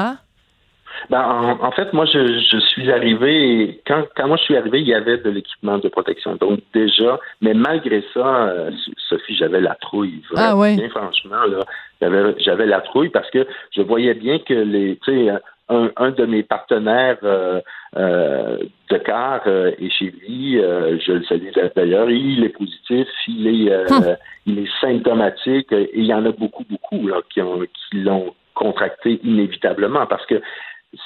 [1.10, 4.94] ben, en, fait, moi, je, suis arrivé, quand, quand moi je suis arrivé, il y
[4.94, 6.36] avait de l'équipement de protection.
[6.36, 8.72] Donc déjà, mais malgré ça, euh,
[9.10, 10.22] Sophie, j'avais la trouille.
[10.36, 10.54] Ah.
[10.56, 11.66] Bien franchement, là,
[12.00, 15.32] j'avais, j'avais la trouille parce que je voyais bien que les, tu sais,
[15.70, 17.62] un, un de mes partenaires euh,
[17.96, 18.58] euh,
[18.90, 20.56] de car euh, est chez lui.
[20.56, 22.10] je le salue d'ailleurs.
[22.10, 24.16] Il est positif, il est, Hum.
[24.46, 28.34] il est symptomatique et il y en a beaucoup, beaucoup là, qui, ont, qui l'ont
[28.54, 30.42] contracté inévitablement parce que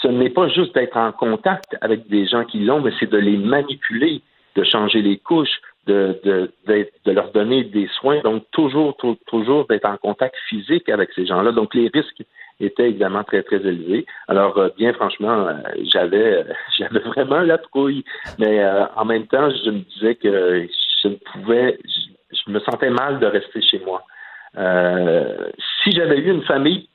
[0.02, 3.17] ce n'est pas juste d'être en contact avec des gens qui l'ont, mais c'est de
[3.17, 4.22] les manipuler,
[4.56, 6.52] de changer les couches, de, de,
[7.06, 8.19] de leur donner des soins.
[8.21, 11.52] Donc, toujours, tou- toujours d'être en contact physique avec ces gens-là.
[11.52, 12.23] Donc, les risques
[12.60, 14.06] étaient évidemment très, très élevés.
[14.28, 15.54] Alors, euh, bien franchement, euh,
[15.93, 16.45] j'avais,
[16.78, 18.04] j'avais vraiment la trouille.
[18.39, 20.67] Mais euh, en même temps, je me disais que
[21.04, 24.04] je ne pouvais, je, je me sentais mal de rester chez moi.
[24.58, 25.50] Euh,
[25.84, 26.89] si j'avais eu une famille,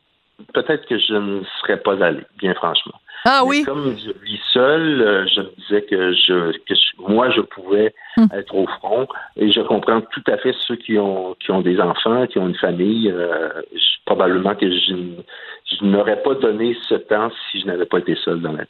[0.52, 2.94] peut-être que je ne serais pas allé, bien franchement.
[3.24, 3.64] Ah Mais oui.
[3.64, 7.94] Comme je vis seul, euh, je me disais que je, que je- moi, je pouvais
[8.16, 8.26] Hmm.
[8.35, 9.06] être au front
[9.37, 12.48] et je comprends tout à fait ceux qui ont, qui ont des enfants, qui ont
[12.48, 13.11] une famille.
[13.11, 14.94] euh, je- probablement que je,
[15.70, 18.68] je n'aurais pas donné ce temps si je n'avais pas été seul dans la vie.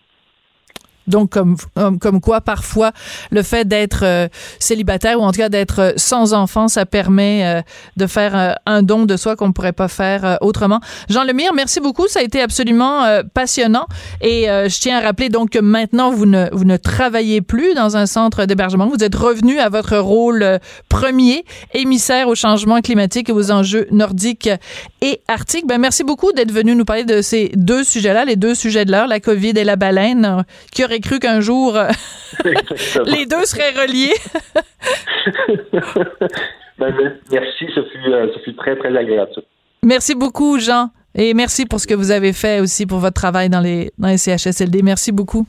[1.06, 1.56] Donc, comme,
[2.00, 2.92] comme, quoi, parfois,
[3.30, 7.44] le fait d'être euh, célibataire ou en tout cas d'être euh, sans enfant, ça permet
[7.44, 7.62] euh,
[7.96, 10.80] de faire un don de soi qu'on ne pourrait pas faire autrement.
[11.08, 12.06] Jean Lemire, merci beaucoup.
[12.08, 13.86] Ça a été absolument passionnant.
[14.20, 17.96] Et je tiens à rappeler donc que maintenant, vous ne, vous ne travaillez plus dans
[17.96, 18.86] un centre d'hébergement.
[18.86, 24.50] Vous êtes revenu à votre rôle premier, émissaire au changement climatique et aux enjeux nordiques
[25.00, 25.66] et arctiques.
[25.66, 28.92] Ben, merci beaucoup d'être venu nous parler de ces deux sujets-là, les deux sujets de
[28.92, 31.88] l'heure, la COVID et la baleine, qui aurait cru qu'un jour euh,
[33.06, 34.14] les deux seraient reliés.
[36.78, 39.30] Ben, ben, merci, ce fut, euh, ce fut très, très agréable.
[39.84, 40.90] Merci beaucoup, Jean.
[41.14, 44.08] Et merci pour ce que vous avez fait aussi pour votre travail dans les, dans
[44.08, 44.82] les CHSLD.
[44.82, 45.46] Merci beaucoup.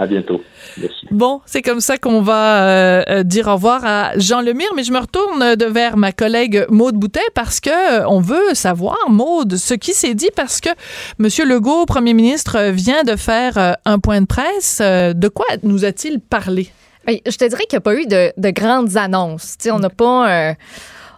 [0.00, 0.40] À bientôt.
[0.78, 1.06] Merci.
[1.10, 4.82] Bon, c'est comme ça qu'on va euh, euh, dire au revoir à Jean Lemire, mais
[4.82, 7.68] je me retourne de vers ma collègue Maude Boutet parce que
[8.00, 10.70] euh, on veut savoir, Maude, ce qui s'est dit parce que
[11.18, 14.78] Monsieur Legault, Premier ministre, vient de faire euh, un point de presse.
[14.80, 16.70] Euh, de quoi nous a-t-il parlé?
[17.06, 19.56] Je te dirais qu'il n'y a pas eu de, de grandes annonces.
[19.70, 20.30] On n'a pas.
[20.30, 20.54] euh,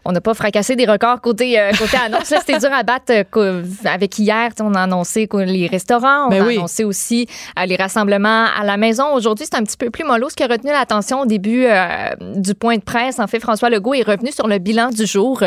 [0.05, 2.31] on n'a pas fracassé des records côté, euh, côté annonce.
[2.31, 4.51] Là, c'était dur à battre euh, avec hier.
[4.61, 6.27] On a annoncé les restaurants.
[6.27, 6.57] On Ben a oui.
[6.57, 7.27] annoncé aussi
[7.59, 9.13] euh, les rassemblements à la maison.
[9.15, 10.29] Aujourd'hui, c'est un petit peu plus mollo.
[10.29, 11.67] Ce qui a retenu l'attention au début
[12.37, 15.43] du point de presse, en fait, François Legault est revenu sur le bilan du jour.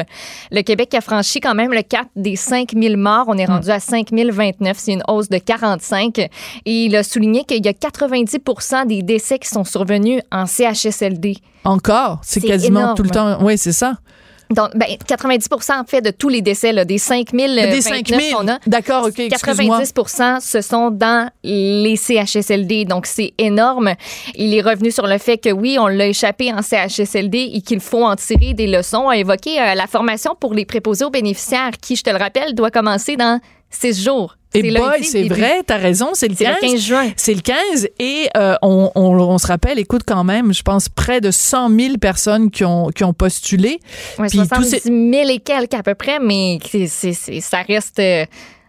[0.52, 3.26] Le Québec a franchi quand même le cap des 5000 morts.
[3.28, 4.78] On est rendu à 5029.
[4.80, 6.18] C'est une hausse de 45.
[6.20, 6.30] Et
[6.66, 11.38] il a souligné qu'il y a 90% des décès qui sont survenus en CHSLD.
[11.64, 12.20] Encore?
[12.24, 12.96] C'est C'est quasiment énorme.
[12.98, 13.38] tout le temps.
[13.42, 13.96] Oui, c'est ça.
[14.50, 18.34] Donc, ben, 90 en fait de tous les décès, là, des 5000 Des 5000.
[18.34, 18.60] qu'on a.
[18.68, 19.82] D'accord, OK, excuse-moi.
[19.84, 22.86] 90 ce sont dans les CHSLD.
[22.86, 23.94] Donc, c'est énorme.
[24.36, 27.80] Il est revenu sur le fait que oui, on l'a échappé en CHSLD et qu'il
[27.80, 29.10] faut en tirer des leçons.
[29.10, 32.54] A évoqué euh, la formation pour les préposés aux bénéficiaires qui, je te le rappelle,
[32.54, 34.36] doit commencer dans six jours.
[34.60, 36.56] Et C'est boy, c'est vrai, t'as raison, c'est le C'est 15.
[36.62, 37.12] le 15 juin.
[37.16, 40.90] C'est le 15 et euh, on, on, on se rappelle, écoute quand même, je pense
[40.90, 43.80] près de 100 000 personnes qui ont, qui ont postulé.
[44.18, 48.00] Tous 70 ces- 000 et quelques à peu près, mais c'est, c'est- c'est- ça reste,
[48.00, 48.26] euh,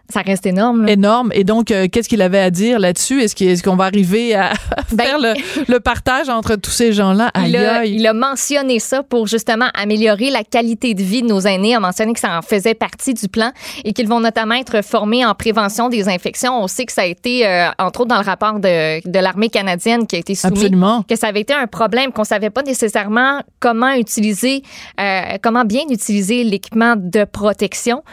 [0.09, 0.85] ça reste énorme.
[0.85, 0.91] là.
[0.93, 1.31] énorme.
[1.33, 3.21] Et donc, euh, qu'est-ce qu'il avait à dire là-dessus?
[3.21, 4.53] Est-ce qu'il- est-ce qu'on va arriver à
[4.91, 5.33] Ben- faire le,
[5.67, 7.29] le partage entre tous ces gens-là?
[7.45, 11.41] Il a, il a mentionné ça pour justement améliorer la qualité de vie de nos
[11.41, 11.69] aînés.
[11.71, 13.51] Il a mentionné que ça en faisait partie du plan
[13.83, 16.57] et qu'ils vont notamment être formés en prévention des infections.
[16.61, 19.49] On sait que ça a été, euh, entre autres, dans le rapport de, de l'armée
[19.49, 20.53] canadienne qui a été soumis.
[20.53, 21.03] Absolument.
[21.03, 24.63] Que ça avait été un problème, qu'on savait pas nécessairement comment utiliser,
[25.01, 28.03] euh, comment bien utiliser l'équipement de protection.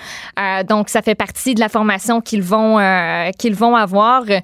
[0.69, 1.84] Donc, ça fait partie de la formation
[2.21, 4.23] qu'ils vont, euh, qu'ils vont avoir.
[4.29, 4.41] Euh,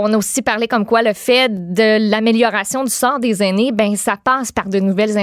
[0.00, 3.96] on a aussi parlé comme quoi le fait de l'amélioration du sort des aînés, ben
[3.96, 5.16] ça passe par de nouvelles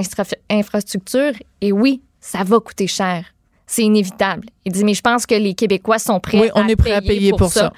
[0.50, 1.34] infrastructures.
[1.62, 3.26] Et oui, ça va coûter cher.
[3.68, 4.48] C'est inévitable.
[4.66, 7.02] Il dit, mais je pense que les Québécois sont prêts, Oui, on est prêt à
[7.02, 7.72] payer pour ça.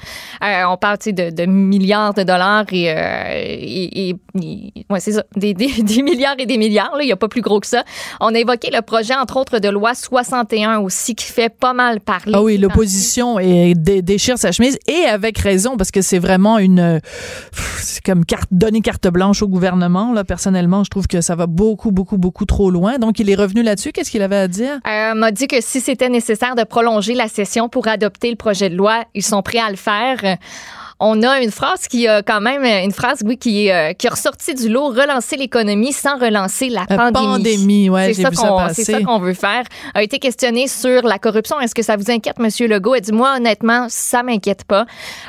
[0.43, 4.85] Euh, on parle tu sais, de, de milliards de dollars et, euh, et, et- et-
[4.89, 6.95] ouais, c'est ça, des, des- des milliards et des milliards.
[6.95, 7.03] là.
[7.03, 7.83] Il n'y a pas plus gros que ça.
[8.21, 11.99] On a évoqué le projet, entre autres, de loi 61 aussi, qui fait pas mal
[11.99, 12.31] parler.
[12.35, 17.01] Ah oui, l'opposition dé- déchire sa chemise et avec raison parce que c'est vraiment une
[17.79, 21.47] c'est comme carte donner carte blanche au gouvernement là personnellement, je trouve que ça va
[21.47, 22.97] beaucoup beaucoup beaucoup trop loin.
[22.97, 24.79] Donc il est revenu là-dessus, qu'est-ce qu'il avait à dire?
[24.87, 28.69] Euh, m'a dit que si c'était nécessaire de prolonger la session pour adopter le projet
[28.69, 30.37] de loi, ils sont prêts à le faire.
[30.99, 34.07] Euh, on a une phrase qui a quand même, une phrase, oui, qui, est, qui
[34.07, 37.25] est ressortie du lot, relancer l'économie sans relancer la, La pandémie.
[37.27, 39.63] pandémie, ouais, c'est ça qu'on, c'est ça qu'on veut faire.
[39.93, 41.59] A été questionné sur la corruption.
[41.59, 42.95] Est-ce que ça vous inquiète, Monsieur Legault?
[42.95, 44.85] Elle dit, moi, honnêtement, ça m'inquiète pas.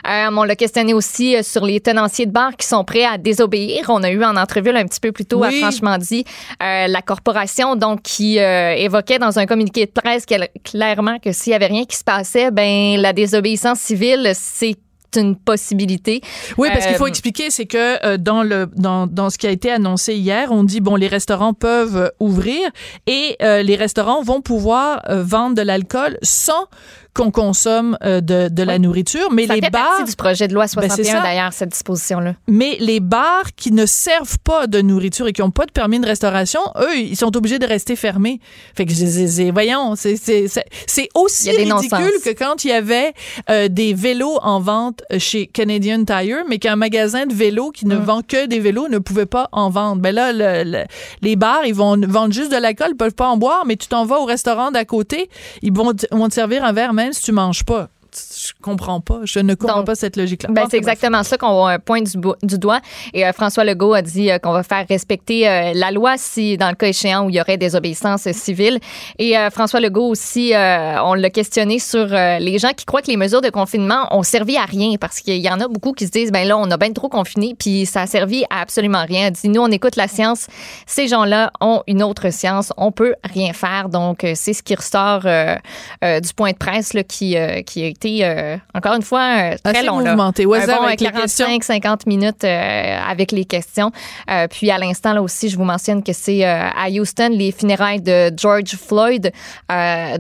[0.09, 3.19] Euh, on l'a questionné aussi euh, sur les tenanciers de bar qui sont prêts à
[3.19, 3.87] désobéir.
[3.89, 5.49] On a eu en entrevue là, un petit peu plus tôt, Oui.
[5.63, 6.25] à franchement dit,
[6.63, 11.33] euh, la corporation donc qui euh, évoquait dans un communiqué de presse qu'elle- clairement que
[11.33, 14.75] s'il y avait rien qui se passait, ben la désobéissance civile, c'est
[15.17, 16.21] une possibilité.
[16.59, 19.47] Oui, parce qu'il faut Euh, expliquer, c'est que euh, dans le dans, dans ce qui
[19.47, 22.61] a été annoncé hier, on dit bon, les restaurants peuvent euh, ouvrir
[23.07, 26.67] et euh, les restaurants vont pouvoir euh, vendre de l'alcool sans
[27.19, 30.47] qu'on consomme euh, de, de la nourriture, mais ça les fait bars, partie du projet
[30.47, 31.21] de loi Ben, c'est 61 ça.
[31.23, 32.35] d'ailleurs cette disposition-là.
[32.47, 35.99] mais les bars qui ne servent pas de nourriture et qui n'ont pas de permis
[35.99, 38.39] de restauration, eux, ils sont obligés de rester fermés.
[38.77, 43.13] Fait que c'est- voyons, c'est c'est c'est- c'est aussi ridicule que quand il y avait
[43.51, 47.97] euh, des vélos en vente chez Canadian Tire, mais qu'un magasin de vélos qui ne
[47.97, 48.03] Mm.
[48.05, 50.01] vend que des vélos ne pouvait pas en vendre.
[50.01, 50.85] Ben là, le- le-
[51.23, 53.89] les bars, ils vont vendre juste de l'alcool, ils peuvent pas en boire, mais tu
[53.89, 55.29] t'en vas au restaurant d'à côté,
[55.63, 57.91] ils vont, vont te servir un verre même si tu manges pas.
[58.37, 59.21] Je comprends pas.
[59.25, 60.51] Je ne comprends Donc, pas cette logique-là.
[60.53, 62.81] Ben, Enfin, c'est exactement ça qu'on pointe du, doigt.
[63.15, 66.57] Et euh, François Legault a dit euh, qu'on va faire respecter euh, la loi si,
[66.57, 68.79] dans le cas échéant, où il y aurait des obéissances civiles.
[69.19, 73.41] Et François Legault aussi, on l'a questionné sur les gens qui croient que les mesures
[73.41, 76.33] de confinement ont servi à rien parce qu'il y en a beaucoup qui se disent,
[76.33, 79.27] ben là, on a bien trop confiné, puis ça a servi à absolument rien.
[79.27, 80.47] Elle dit, nous, on écoute la science.
[80.87, 82.73] Ces gens-là ont une autre science.
[82.77, 83.89] On peut rien faire.
[83.89, 88.57] Donc, c'est ce qui ressort du point de presse là, qui, qui a été, euh,
[88.75, 89.99] encore une fois, très Assez long.
[90.01, 90.11] là.
[90.11, 90.47] mouvementé.
[90.47, 91.47] Ouais, Un ça, bon avec les questions.
[91.47, 93.91] 45-50 minutes euh, avec les questions.
[94.31, 98.01] Euh, puis à l'instant, là aussi, je vous mentionne que c'est à Houston, les funérailles
[98.01, 99.33] de George Floyd.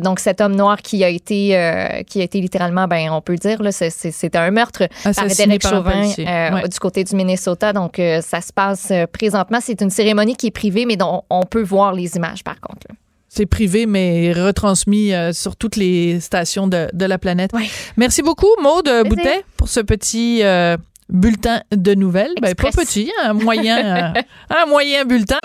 [0.00, 3.62] Donc cet homme noir qui a été, qui a été littéralement, ben on peut dire,
[3.62, 6.68] là, c'était un meurtre Assassiné Derek par un Chauvin Ouais.
[6.68, 7.72] du côté du Minnesota.
[7.72, 9.58] Donc ça se passe présentement.
[9.60, 12.86] C'est une cérémonie qui est privée, mais dont on peut voir les images par contre.
[12.88, 12.94] là.
[13.38, 17.52] C'est privé, mais retransmis euh, sur toutes les stations de, de la planète.
[17.52, 17.70] Ouais.
[17.96, 18.90] Merci beaucoup, Maude.
[19.06, 20.76] Boutet, pour ce petit euh,
[21.08, 22.32] bulletin de nouvelles.
[22.42, 25.38] Ben, pas petit, un moyen, euh, un moyen bulletin.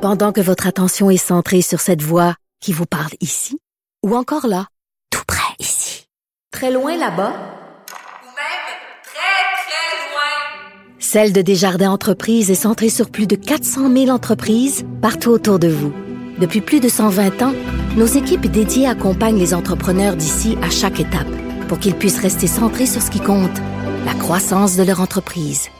[0.00, 3.58] Pendant que votre attention est centrée sur cette voix qui vous parle ici,
[4.02, 4.68] ou encore là,
[5.10, 6.08] tout près ici,
[6.50, 8.66] très loin là-bas, Ou même
[9.04, 11.00] très, très loin.
[11.00, 15.68] Celle de Desjardins Entreprises est centrée sur plus de 400 000 entreprises partout autour de
[15.68, 15.92] vous.
[16.38, 17.54] Depuis plus de 120 ans,
[17.96, 21.26] nos équipes dédiées accompagnent les entrepreneurs d'ici à chaque étape
[21.66, 23.58] pour qu'ils puissent rester centrés sur ce qui compte,
[24.04, 25.70] la croissance de leur entreprise.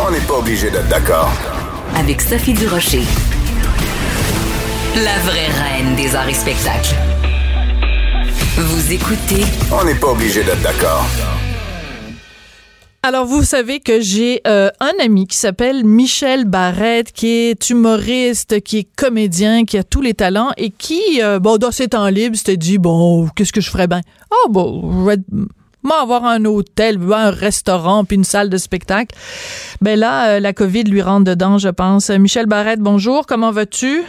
[0.00, 1.32] On n'est pas obligé d'être d'accord.
[1.96, 3.02] Avec Sophie Durocher.
[4.94, 6.94] La vraie reine des arts et spectacles.
[8.56, 11.04] Vous écoutez On n'est pas obligé d'être d'accord.
[13.02, 18.60] Alors, vous savez que j'ai euh, un ami qui s'appelle Michel Barrette, qui est humoriste,
[18.62, 22.08] qui est comédien, qui a tous les talents et qui, euh, bon, dans ses temps
[22.08, 24.00] libres, s'était dit, bon, qu'est-ce que je ferais bien?
[24.30, 25.16] Ah, bon, je
[26.00, 29.14] avoir un hôtel, un restaurant, puis une salle de spectacle.
[29.80, 32.10] Ben là, euh, la COVID lui rentre dedans, je pense.
[32.10, 34.02] Michel Barrette, bonjour, comment vas-tu?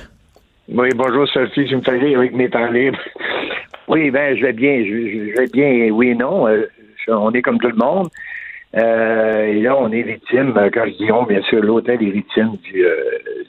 [0.67, 2.97] Oui, bonjour Sophie, tu me fais rire avec mes temps libres.
[3.87, 6.47] Oui, ben je vais bien, je, je- je vais bien, oui et non.
[6.47, 6.69] Euh,
[7.07, 8.09] je- on est comme tout le monde.
[8.77, 12.11] Euh, et là, on est victime, euh, quand je dis on, bien sûr, l'hôtel est
[12.11, 12.95] victime du, euh,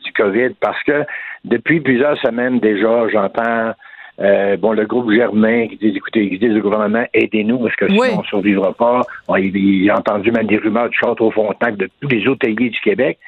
[0.02, 1.04] du COVID parce que
[1.44, 3.72] depuis plusieurs semaines déjà, j'entends
[4.20, 7.88] euh, bon le groupe Germain qui dit écoutez, qui disent au gouvernement, aidez-nous parce que
[7.88, 8.08] sinon Oui.
[8.16, 9.02] on ne survivra pas.
[9.28, 12.80] Bon, il, a entendu même des rumeurs du château Frontenac de tous les hôteliers du
[12.80, 13.18] Québec.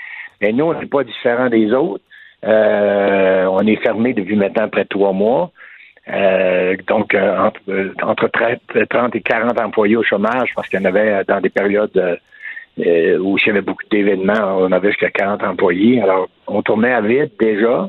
[0.40, 2.02] Mais nous, on n'est pas différents des autres.
[2.44, 5.50] Euh, on est fermé depuis maintenant près de trois mois.
[6.08, 10.80] Euh, donc, euh, entre, euh, entre 30 30 et 40 employés au chômage, parce qu'il
[10.80, 12.18] y en avait dans des périodes
[12.80, 16.00] euh, où il y avait beaucoup d'événements, on avait jusqu'à 40 employés.
[16.02, 17.88] Alors, on tournait à vide déjà.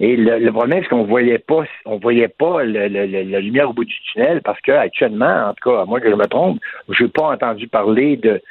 [0.00, 3.70] Et le, le problème, c'est qu'on voyait pas, on voyait pas le- le- la lumière
[3.70, 6.26] au bout du tunnel, parce que actuellement, en tout cas, à moins que je me
[6.26, 6.58] trompe,
[6.90, 8.42] je n'ai pas entendu parler de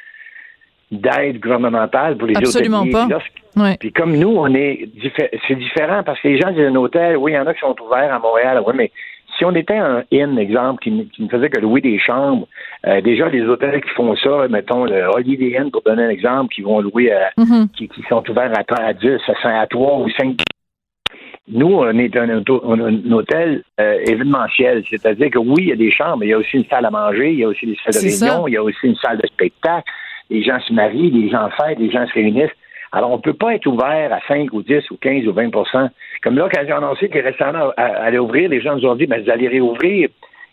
[0.91, 2.91] d'aide gouvernementale pour les Absolument hôteliers.
[2.93, 3.07] pas.
[3.55, 3.77] Ouais.
[3.79, 4.89] puis comme nous, on est
[5.47, 7.59] c'est différent parce que les gens disent un hôtel, oui, il y en a qui
[7.59, 8.91] sont ouverts à Montréal, oui, mais
[9.37, 12.47] si on était un inn, exemple, qui, ne- qui ne faisait que louer des chambres,
[12.85, 16.53] euh, déjà les hôtels qui font ça, mettons le Holiday Inn pour donner un exemple,
[16.53, 17.67] qui vont louer à, Mhm.
[17.75, 20.37] qui, qui sont ouverts à, trois- à 10, à 5, à 3 ou 5.
[21.51, 22.41] Nous, on est un,
[23.11, 26.37] hôtel euh, événementiel, c'est-à-dire que oui, il y a des chambres, mais il y a
[26.37, 28.25] aussi une salle à manger, il y a aussi des salles de ça.
[28.25, 29.83] réunion, il y a aussi une salle de spectacle.
[30.29, 32.55] Les gens se marient, les gens fêtent, les gens se réunissent.
[32.95, 35.89] Alors, on ne peut pas être ouvert à 5 ou 10 ou 15 ou 20%
[36.23, 39.07] Comme là, quand ont annoncé que les restaurants allaient ouvrir, les gens nous ont dit,
[39.07, 40.09] ben, vous allez réouvrir.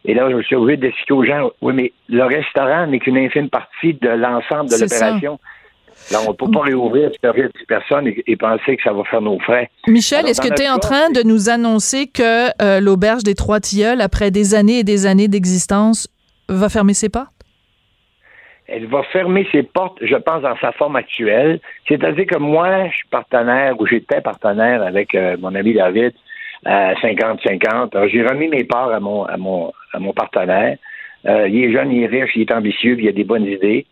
[0.07, 3.19] Et là, je me suis obligé d'expliquer aux gens, oui, mais le restaurant n'est qu'une
[3.19, 5.39] infime partie de l'ensemble de l'opération.
[6.11, 9.21] Là, on ne peut pas réouvrir si 10 personnes et, penser que ça va faire
[9.21, 9.71] nos frais.
[9.87, 13.61] Michel, est-ce que tu es en train de nous annoncer que euh, l'auberge des Trois
[13.61, 16.09] Tilleuls, après des années et des années d'existence,
[16.49, 17.40] va fermer ses portes?
[18.73, 21.61] Elle va fermer ses portes, je pense, dans sa forme actuelle.
[21.89, 26.13] C'est-à-dire que moi, je suis partenaire, ou j'étais partenaire avec euh, mon ami David,
[26.65, 28.09] à 50-50.
[28.09, 30.77] J'ai remis mes parts à mon, à mon, à mon partenaire.
[31.27, 33.87] Euh, il est jeune, il est riche, il est ambitieux, il a des bonnes idées.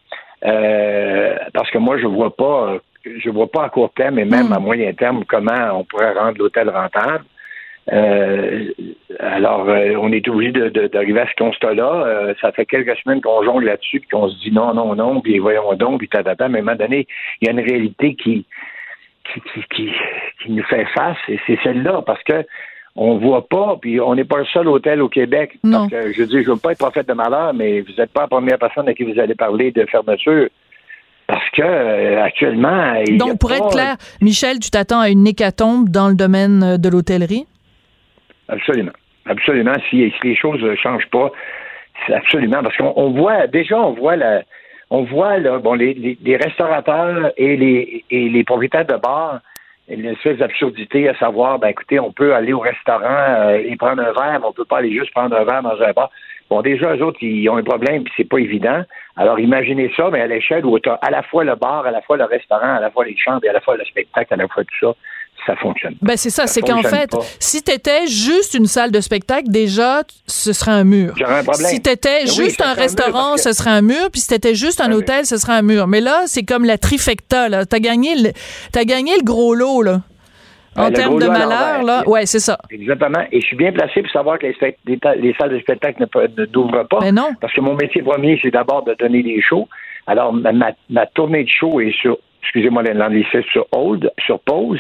[0.45, 4.49] Euh, parce que moi, je vois pas, je vois pas à court terme et même
[4.49, 4.53] hmm.
[4.53, 7.25] à moyen terme comment on pourrait rendre l'hôtel rentable.
[7.93, 8.67] Euh,
[9.19, 12.05] alors, euh, on est obligé d'arriver à ce constat-là.
[12.07, 15.21] Euh, ça fait quelques semaines qu'on jongle là-dessus, puis qu'on se dit non, non, non,
[15.21, 16.49] puis voyons donc, puis tatata.
[16.49, 17.07] Mais à un moment donné,
[17.41, 18.45] il y a une réalité qui,
[19.33, 19.91] qui, qui,
[20.43, 22.45] qui, nous fait face, et c'est celle-là, parce que
[23.01, 25.57] on voit pas, puis on n'est pas le seul hôtel au Québec.
[25.63, 28.23] Parce que je dis, je veux pas être prophète de malheur, mais vous n'êtes pas
[28.23, 30.49] la première personne à qui vous allez parler de fermeture.
[31.29, 32.95] Parce que euh, actuellement.
[33.19, 37.45] Donc, pour être clair, Michel, tu t'attends à une hécatombe dans le domaine de l'hôtellerie?
[38.49, 38.93] Absolument.
[39.27, 39.75] Absolument.
[39.91, 41.31] Si, les choses ne changent pas,
[42.13, 42.63] absolument.
[42.63, 44.43] Parce qu'on voit, déjà, on voit la.
[44.91, 49.41] On voit là, bon, les, les, restaurateurs et les, et les propriétaires de bars
[49.89, 54.03] une espèce d'absurdité à savoir, ben écoutez, on peut aller au restaurant euh, et prendre
[54.03, 56.11] un verre, mais on peut pas aller juste prendre un verre dans un bar.
[56.51, 58.83] Bon, déjà, eux autres, ils ont un problème, puis c'est pas évident.
[59.17, 61.91] Alors, imaginez ça, mais à l'échelle où tu as à la fois le bar, à
[61.91, 64.33] la fois le restaurant, à la fois les chambres, et à la fois le spectacle,
[64.33, 64.95] à la fois tout ça,
[65.49, 65.95] ça fonctionne.
[66.03, 70.03] Ben c'est ça, c'est qu'en fait, si tu étais juste une salle de spectacle, déjà,
[70.27, 71.15] ce serait un mur.
[71.27, 71.67] un problème.
[71.67, 74.55] Si tu étais ben juste un restaurant, ce serait un mur, puis si tu étais
[74.55, 75.87] juste un hôtel, ce serait un mur.
[75.87, 77.65] Mais là, c'est comme la trifecta, là.
[77.65, 78.31] T'as gagné, le,
[78.77, 80.03] as gagné le gros lot, là.
[80.77, 82.59] En ben, termes de malheur, là, ouais, c'est ça.
[82.71, 83.25] Exactement.
[83.33, 84.55] Et je suis bien placé pour savoir que les,
[84.87, 86.99] les, salles de spectacle ne, n'ouvrent pas.
[87.01, 87.31] Mais non.
[87.41, 89.69] Parce que mon métier premier, c'est d'abord de donner des shows.
[90.07, 94.79] Alors, ma, ma, tournée de show est sur, excusez-moi l'anglicisme, sur hold, sur pause.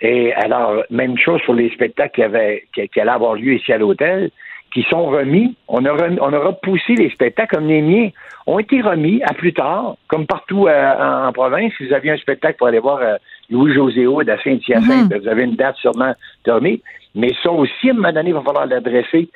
[0.00, 3.78] Et alors, même chose pour les spectacles qui, avaient, qui, allaient avoir lieu ici à
[3.78, 4.30] l'hôtel,
[4.72, 5.56] qui sont remis.
[5.66, 8.10] On a, on a repoussé les spectacles comme les miens
[8.46, 11.72] ont été remis à plus tard, comme partout euh, en, province.
[11.76, 13.16] Si vous aviez un spectacle pour aller voir euh,
[13.50, 15.18] Louis-José de la Saint-Hyacinthe, mhm.
[15.18, 16.82] vous avez une date sûrement de remis.
[17.14, 19.28] Mais ça aussi, à un moment donné, il va falloir l'adresser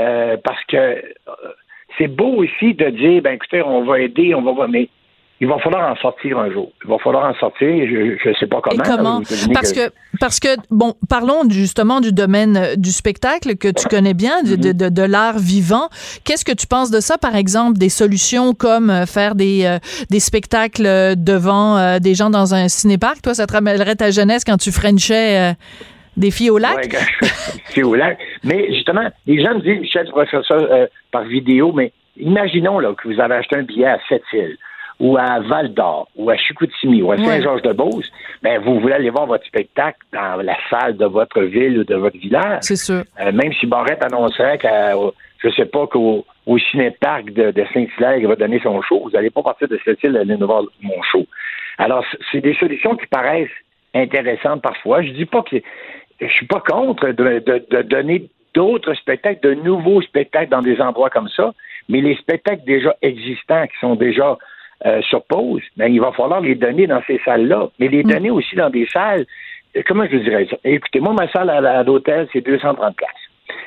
[0.00, 1.02] euh, parce que
[1.98, 4.88] c'est beau aussi de dire, ben écoutez, on va aider, on va voir, mais
[5.44, 6.72] il va falloir en sortir un jour.
[6.84, 7.68] Il va falloir en sortir.
[7.68, 8.82] Je ne sais pas comment.
[8.82, 9.20] comment?
[9.52, 14.14] Parce que, parce que, bon, parlons justement du domaine euh, du spectacle que tu connais
[14.14, 15.90] bien, de, de, de, l'art vivant.
[16.24, 19.78] Qu'est-ce que tu penses de ça, par exemple, des solutions comme euh, faire des, euh,
[20.10, 23.20] des spectacles devant des gens dans un cinéparc?
[23.20, 25.54] Toi, ça te ramènerait ta jeunesse quand tu frenchais
[26.16, 26.76] des filles au lac?
[26.86, 27.28] Ouais,
[27.66, 28.18] filles au lac.
[28.44, 30.56] Mais justement, les gens me disent, Michel, tu faire ça
[31.12, 34.56] par vidéo, mais imaginons là, que vous avez acheté un billet à Sept-Îles
[35.00, 38.10] ou à Val d'Or, ou à Chicoutimi, ou à Saint-Georges-de-Beauce,
[38.42, 41.94] ben, vous voulez aller voir votre spectacle dans la salle de votre ville ou de
[41.94, 42.58] votre village.
[42.62, 43.02] C'est sûr.
[43.20, 44.68] Euh, même si Barrette annoncerait que,
[45.38, 49.30] je sais pas, qu'au au ciné-parc de, Saint-Hilaire, il va donner son show, vous n'allez
[49.30, 51.26] pas partir de cette île aller voir mon show.
[51.78, 53.48] Alors, c'est des solutions qui paraissent
[53.94, 55.02] intéressantes parfois.
[55.02, 55.56] Je dis pas que
[56.20, 61.10] je suis pas contre de, de donner d'autres spectacles, de nouveaux spectacles dans des endroits
[61.10, 61.52] comme ça,
[61.88, 64.38] mais les spectacles déjà existants, qui sont déjà
[64.86, 68.10] euh, sur pause, ben, il va falloir les donner dans ces salles-là, mais les mm.
[68.10, 69.24] donner aussi dans des salles,
[69.76, 70.56] euh, comment je dirais ça?
[70.64, 73.10] Écoutez, moi, ma salle à, l'hôtel, c'est 230 places.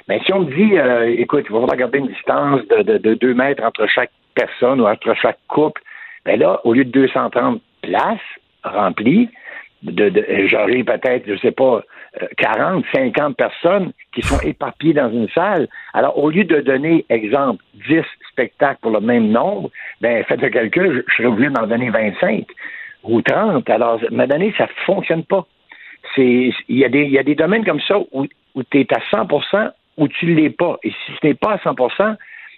[0.07, 3.13] Mais si on me dit, euh, écoute, il va falloir garder une distance de, de,
[3.13, 5.81] 2 mètres entre chaque personne ou entre chaque couple,
[6.25, 8.19] ben là, au lieu de 230 places
[8.63, 9.29] remplies,
[9.83, 11.81] de, de j'aurai peut-être, je sais pas,
[12.37, 15.67] 40, 50 personnes qui sont éparpillées dans une salle.
[15.93, 18.01] Alors, au lieu de donner, exemple, 10
[18.31, 19.69] spectacles pour le même nombre,
[20.01, 22.45] ben, faites le calcul, je, serais obligé d'en donner 25
[23.03, 23.69] ou 30.
[23.69, 25.45] Alors, à un donné, ça ne fonctionne pas.
[26.17, 28.99] Il y, a des, y a des domaines comme ça où, où tu es à
[29.15, 30.77] 100% ou tu ne l'es pas.
[30.83, 31.75] Et si ce n'est pas à 100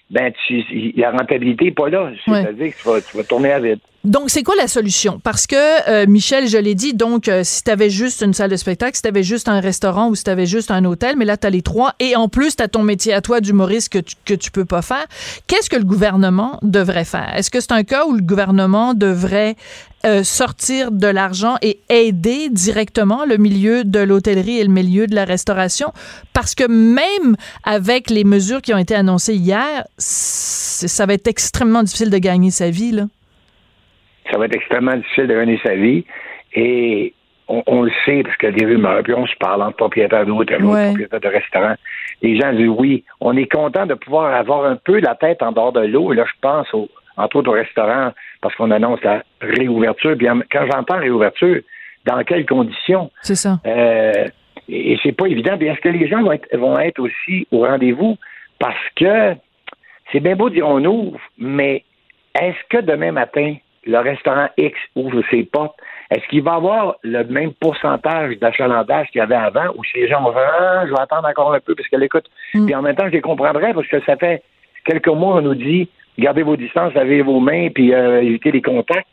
[0.10, 0.64] ben, tu,
[0.96, 2.12] la rentabilité n'est pas là.
[2.26, 3.80] C'est-à-dire que tu vas, tu vas tourner à vide.
[4.06, 5.20] Donc, c'est quoi la solution?
[5.22, 8.50] Parce que, euh, Michel, je l'ai dit, donc, euh, si tu avais juste une salle
[8.50, 11.16] de spectacle, si tu avais juste un restaurant ou si tu avais juste un hôtel,
[11.18, 13.42] mais là, tu as les trois, et en plus, tu as ton métier à toi
[13.42, 15.06] d'humoriste que tu, que tu peux pas faire,
[15.48, 17.30] qu'est-ce que le gouvernement devrait faire?
[17.36, 19.58] Est-ce que c'est un cas où le gouvernement devrait
[20.06, 25.16] euh, sortir de l'argent et aider directement le milieu de l'hôtellerie et le milieu de
[25.16, 25.92] la restauration?
[26.32, 27.36] Parce que même
[27.66, 32.50] avec les mesures qui ont été annoncées hier, ça va être extrêmement difficile de gagner
[32.50, 33.08] sa vie, là
[34.32, 36.06] ça va être extrêmement difficile de gagner sa vie.
[36.54, 37.14] Et
[37.48, 39.78] on, on le sait, parce qu'il y a des rumeurs, puis on se parle entre
[39.78, 40.88] propriétaires d'hôtels, Ouais.
[40.88, 41.76] propriétaires de restaurants.
[42.22, 45.52] Les gens disent oui, on est content de pouvoir avoir un peu la tête en
[45.52, 46.14] dehors de l'eau.
[46.14, 48.12] Et là, je pense au, entre autres au restaurant,
[48.42, 50.16] parce qu'on annonce la réouverture.
[50.16, 51.62] Bien, quand j'entends réouverture,
[52.06, 53.12] dans quelles conditions?
[53.22, 53.60] C'est ça.
[53.66, 54.28] Euh,
[54.68, 55.58] et c'est pas évident.
[55.60, 58.18] Est-ce que les gens vont être, vont être aussi au rendez-vous?
[58.60, 59.34] Parce que
[60.12, 61.84] c'est bien beau de dire on ouvre, mais
[62.40, 63.56] est-ce que demain matin,
[63.90, 65.76] le restaurant X ouvre ses portes?
[66.12, 70.08] Est-ce qu'il va avoir le même pourcentage d'achalandage qu'il y avait avant ou si les
[70.08, 72.26] gens vont dire ah, je vais attendre encore un peu parce que l'écoute.
[72.54, 72.66] Mm.
[72.66, 74.44] Puis en même temps, je les comprendrais parce que ça fait
[74.86, 78.62] quelques mois, on nous dit gardez vos distances, lavez vos mains, puis euh, évitez les
[78.62, 79.08] contacts.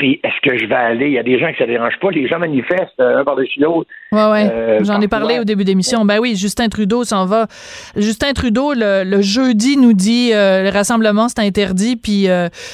[0.00, 1.06] Puis est-ce que je vais aller?
[1.08, 2.10] Il y a des gens qui ça dérange pas.
[2.10, 3.90] Les gens manifestent euh, un par-dessus l'autre.
[4.12, 4.48] Ouais, ouais.
[4.50, 6.06] Euh, J'en ai parlé au début d'émission.
[6.06, 7.48] Ben oui, Justin Trudeau s'en va.
[7.96, 12.28] Justin Trudeau, le, le jeudi, nous dit euh, le rassemblement, c'est interdit, puis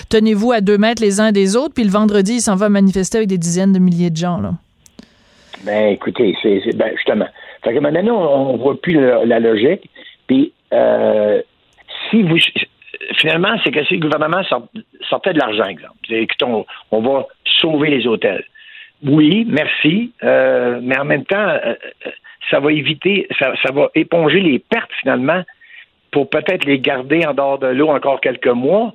[0.08, 1.74] tenez-vous à deux mètres les uns des autres.
[1.74, 4.38] Puis le vendredi, il s'en va manifester avec des dizaines de milliers de gens.
[4.40, 4.52] Là.
[5.64, 7.26] Ben, écoutez, c'est ben, justement.
[7.64, 9.90] Fait que maintenant, on, on voit plus la, la logique.
[10.28, 10.52] Puis,
[12.08, 12.38] si vous.
[13.14, 14.68] Finalement, c'est que si le gouvernement sort-
[15.08, 15.96] sortait de l'argent, exemple.
[16.08, 18.44] C'est, Écoute, on, on va sauver les hôtels.
[19.04, 20.12] Oui, merci.
[20.22, 21.74] euh, mais en même temps, euh,
[22.06, 22.10] euh,
[22.50, 25.42] ça va éviter, ça, ça va éponger les pertes, finalement,
[26.10, 28.94] pour peut-être les garder en dehors de l'eau encore quelques mois.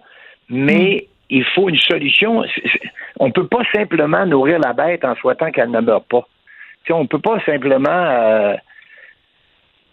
[0.50, 2.44] Mais il faut une solution.
[3.20, 6.28] On ne peut pas simplement nourrir la bête en souhaitant qu'elle ne meure pas.
[6.90, 8.56] On ne peut pas simplement.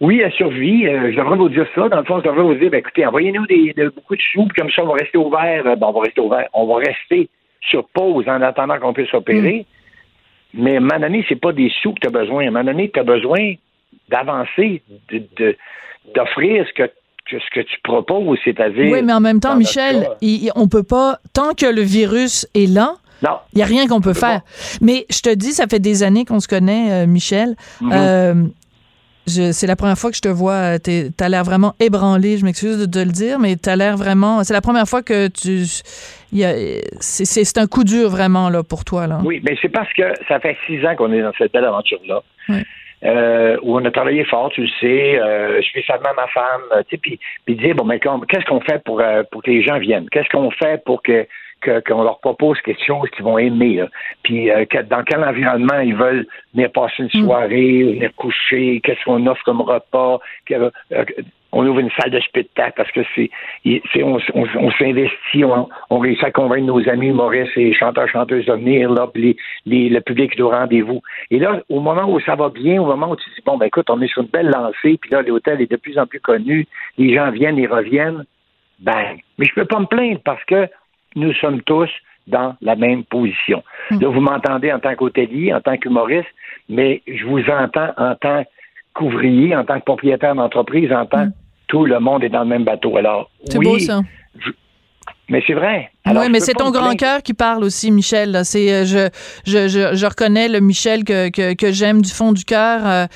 [0.00, 0.86] Oui, elle survit.
[0.86, 1.88] euh, je devrais vous dire ça.
[1.88, 4.46] Dans le fond, je devrais vous dire, ben, écoutez, envoyez-nous des, de- beaucoup de sous,
[4.46, 5.66] puis comme ça, on va rester ouvert.
[5.66, 6.46] Euh, bon, on va rester ouvert.
[6.54, 7.28] On va rester
[7.68, 9.66] sur pause en attendant qu'on puisse opérer.
[10.54, 12.44] Mais à un moment donné, c'est pas des sous que tu as besoin.
[12.44, 13.54] À un moment donné, tu as besoin
[14.08, 15.56] d'avancer, de,
[16.14, 16.86] d'offrir ce que,
[17.30, 18.90] que- ce que tu proposes, c'est-à-dire.
[18.92, 22.66] Oui, mais en même temps, Michel, il- on peut pas, tant que le virus est
[22.72, 22.94] là,
[23.52, 24.40] il n'y a rien qu'on peut faire.
[24.80, 27.56] Mais je te dis, ça fait des années qu'on se connaît, euh, Michel.
[27.80, 27.90] Mhm.
[27.92, 28.34] Euh,
[29.28, 30.76] c'est la première fois que je te vois.
[30.76, 32.38] euh, T'as l'air vraiment ébranlé.
[32.38, 34.42] Je m'excuse de te le dire, mais t'as l'air vraiment.
[34.44, 35.64] C'est la première fois que tu.
[37.00, 39.20] C'est un coup dur vraiment là pour toi là.
[39.24, 42.22] Oui, mais c'est parce que ça fait six ans qu'on est dans cette belle aventure-là.
[42.48, 42.64] Ouais.
[43.04, 46.96] Euh, où on a travaillé fort, tu le sais, euh, spécialement ma femme, tu sais,
[47.00, 50.08] puis, puis dire, bon, mais qu'est-ce qu'on fait pour, euh, pour que les gens viennent?
[50.10, 51.24] Qu'est-ce qu'on fait pour que
[51.60, 53.88] que- qu'on leur propose quelque chose qu'ils vont aimer, là?
[54.22, 59.04] puis euh, que- dans quel environnement ils veulent venir passer une soirée, venir coucher, qu'est-ce
[59.04, 61.04] qu'on offre comme repas, que- euh,
[61.50, 63.30] on ouvre une salle de spectacle parce que c'est,
[64.02, 68.44] on, on- on s'investit, on, on réussit à convaincre nos amis humoristes et chanteurs, chanteuses
[68.44, 71.00] de venir, là, puis les, les- le public est au rendez-vous.
[71.30, 73.64] Et là, au moment où ça va bien, au moment où tu dis, bon, ben
[73.64, 76.20] écoute, on est sur une belle lancée, puis là, l'hôtel est de plus en plus
[76.20, 76.66] connu,
[76.98, 78.24] les gens viennent et reviennent,
[78.80, 80.68] ben, mais je peux pas me plaindre parce que
[81.16, 81.88] nous sommes tous
[82.26, 83.62] dans la même position.
[83.90, 86.28] Là, vous m'entendez en tant qu'hôtelier, en tant qu'humoriste,
[86.68, 88.44] mais je vous entends en tant
[88.94, 91.32] qu'ouvrier, en tant que propriétaire d'entreprise, en tant que
[91.68, 92.96] tout le monde est dans le même bateau.
[92.96, 94.00] Alors, C'est oui, beau ça.
[95.28, 95.90] mais c'est vrai.
[96.04, 98.40] Alors, Oui, mais c'est ton grand cœur qui parle aussi, Michel.
[98.44, 99.08] C'est, euh, je,
[99.46, 103.08] je, je, je reconnais le Michel que, que, que j'aime du fond du cœur.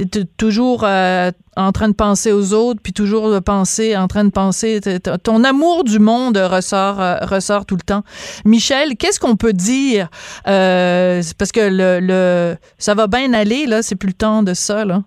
[0.00, 4.08] Euh, T'es toujours euh, en train de penser aux autres, puis toujours de penser, en
[4.08, 4.80] train de penser.
[5.22, 8.02] Ton amour du monde ressort, euh, ressort tout le temps.
[8.44, 10.08] Michel, qu'est-ce qu'on peut dire
[10.48, 13.82] Euh, Parce que le, le, ça va bien aller là.
[13.82, 15.02] C'est plus le temps de ça là.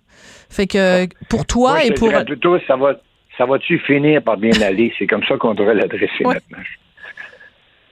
[0.50, 2.94] Fait que pour toi Moi, je et pour plutôt, ça va,
[3.38, 4.94] ça va-tu finir par bien aller?
[4.98, 6.36] C'est comme ça qu'on devrait l'adresser Ouais.
[6.36, 6.64] maintenant.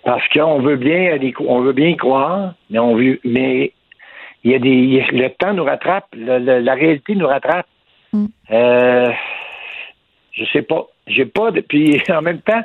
[0.05, 1.17] Parce qu'on veut bien,
[1.47, 3.73] on veut bien y croire, mais on veut, mais
[4.45, 7.65] il y a des, il le temps nous rattrape, le- le- la réalité nous rattrape.
[8.13, 8.25] Mm.
[8.51, 9.11] Euh,
[10.33, 12.61] je sais pas, j'ai pas de, puis en même temps,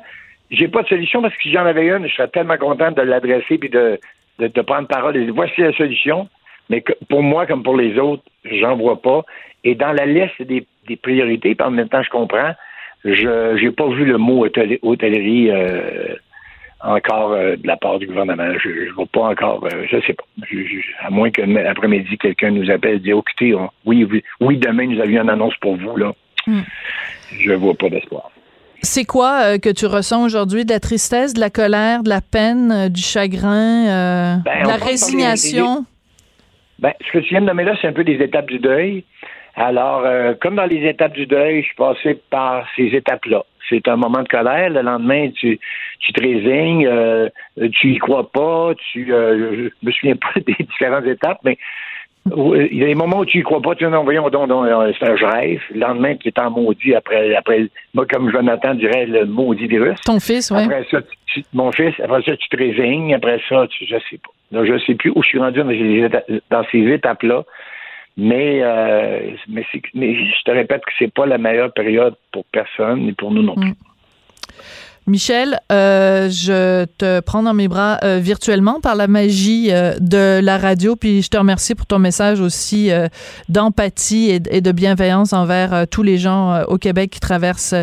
[0.51, 3.03] j'ai pas de solution parce que si j'en avais une, je serais tellement content de
[3.03, 3.99] l'adresser puis de,
[4.39, 6.29] de, de prendre parole et de dire, voici la solution.
[6.69, 9.23] Mais que- pour moi, comme pour les autres, j'en vois pas.
[9.65, 12.53] Et dans la liste des, des priorités, puis en même temps, je comprends,
[13.05, 16.15] je j'ai pas vu le mot hôtel- hôtellerie euh,
[16.91, 18.53] encore euh, de la part du gouvernement.
[18.63, 20.25] Je ne vois pas encore, euh, je sais pas.
[20.51, 24.23] Je- je- à moins que l'après-midi, quelqu'un nous appelle et dit écoutez, on- oui, oui,
[24.41, 26.13] oui, demain, nous avions une annonce pour vous, là.
[26.47, 26.61] Mm.
[27.41, 28.31] Je vois pas d'espoir.
[28.83, 30.65] C'est quoi euh, que tu ressens aujourd'hui?
[30.65, 34.83] De la tristesse, de la colère, de la peine, du chagrin, Ben, de la les-
[34.85, 35.85] résignation?
[36.79, 39.05] Ben, ce que tu viens de nommer là, c'est un peu des étapes du deuil.
[39.55, 40.03] Alors,
[40.41, 43.43] comme dans les étapes du deuil, je suis passé par ces étapes-là.
[43.71, 44.69] C'est un moment de colère.
[44.69, 45.59] Le lendemain, tu,
[46.01, 47.29] tu te résignes, euh,
[47.73, 51.57] tu y crois pas, tu, euh, je me souviens pas des différentes étapes, mais
[52.37, 54.29] euh, il y a des moments où tu y crois pas, tu dis non, voyons
[54.29, 55.61] donc, donc, euh, c'est un je rêve.
[55.73, 59.99] Le lendemain, tu es en maudit après, après, moi, comme Jonathan dirait, le maudit virus.
[60.05, 60.63] Ton fils, oui.
[60.65, 63.15] Après ça, tu- mon fils, après ça, tu te résignes.
[63.15, 64.31] Après ça, tu, je sais pas.
[64.53, 67.45] Donc, je ne sais plus où je suis rendu dans ces étapes-là.
[68.23, 69.65] Mais, euh, mais,
[69.95, 73.43] mais, je te répète que c'est pas la meilleure période pour personne, ni pour nous
[73.43, 73.71] non plus.
[73.71, 73.75] Mm.
[75.07, 80.39] Michel, euh, je te prends dans mes bras euh, virtuellement par la magie euh, de
[80.45, 82.91] la radio, puis je te remercie pour ton message aussi
[83.49, 87.75] d'empathie et, de bienveillance envers tous les gens au Québec qui traversent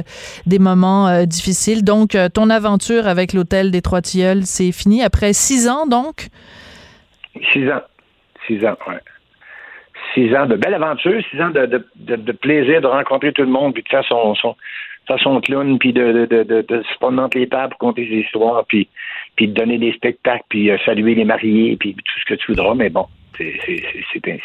[0.45, 1.83] des moments difficiles.
[1.83, 6.27] Donc, ton aventure avec l'hôtel des Trois Tilleuls, c'est fini après six ans, donc?
[7.51, 7.81] Six ans.
[8.45, 8.93] Six ans, oui.
[10.17, 13.75] Six ans de belle aventure, six ans de, de, plaisir de rencontrer tout le monde,
[13.75, 14.55] puis de faire son, son
[15.07, 18.65] façon clown, puis de, de, de, de, se prendre entre les tables, compter des histoires,
[18.65, 18.87] puis,
[19.35, 22.47] puis de donner des spectacles, puis euh, saluer les mariés, puis tout ce que tu
[22.47, 23.05] voudras, mais bon,
[23.37, 24.41] c'est ainsi.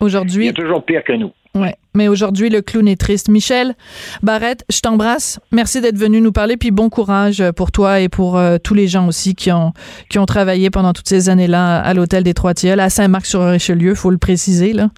[0.00, 0.44] Aujourd'hui.
[0.44, 1.32] Il y a toujours pire que nous.
[1.54, 1.74] Ouais.
[1.94, 3.28] Mais aujourd'hui, le clown est triste.
[3.28, 3.74] Michel
[4.22, 5.40] Barrette, je t'embrasse.
[5.50, 6.56] Merci d'être venu nous parler.
[6.56, 9.72] Puis bon courage pour toi et pour euh, tous les gens aussi qui ont,
[10.08, 14.18] qui ont travaillé pendant toutes ces années-là à l'hôtel des Trois-Tilleuls, à Saint-Marc-sur-Richelieu, faut le
[14.18, 14.72] préciser.
[14.72, 14.90] Là.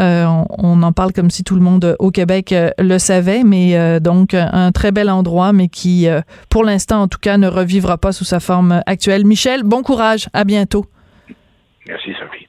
[0.00, 0.26] Euh,
[0.58, 3.44] on, en parle comme si tout le monde au Québec euh, le savait.
[3.44, 6.08] Mais donc, un très bel endroit, mais qui,
[6.48, 9.24] pour l'instant, en tout cas, ne revivra pas sous sa forme actuelle.
[9.24, 10.28] Michel, bon courage.
[10.32, 10.86] À bientôt.
[11.86, 12.48] Merci, Sophie.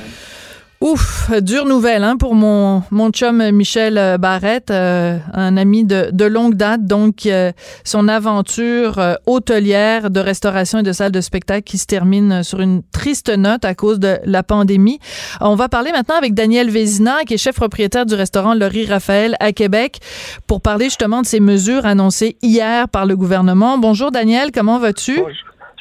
[0.81, 6.09] Ouf, dure nouvelle hein, pour mon, mon chum Michel euh, Barrette, euh, un ami de,
[6.11, 7.51] de, longue date, donc euh,
[7.83, 12.81] son aventure hôtelière de restauration et de salle de spectacle qui se termine sur une
[12.91, 14.97] triste note à cause de la pandémie.
[15.39, 19.35] On va parler maintenant avec Daniel Vézina, qui est chef propriétaire du restaurant Laurie Raphaël
[19.39, 19.99] à Québec,
[20.47, 23.77] pour parler justement de ces mesures annoncées hier par le gouvernement.
[23.77, 25.21] Bonjour Daniel, comment vas-tu?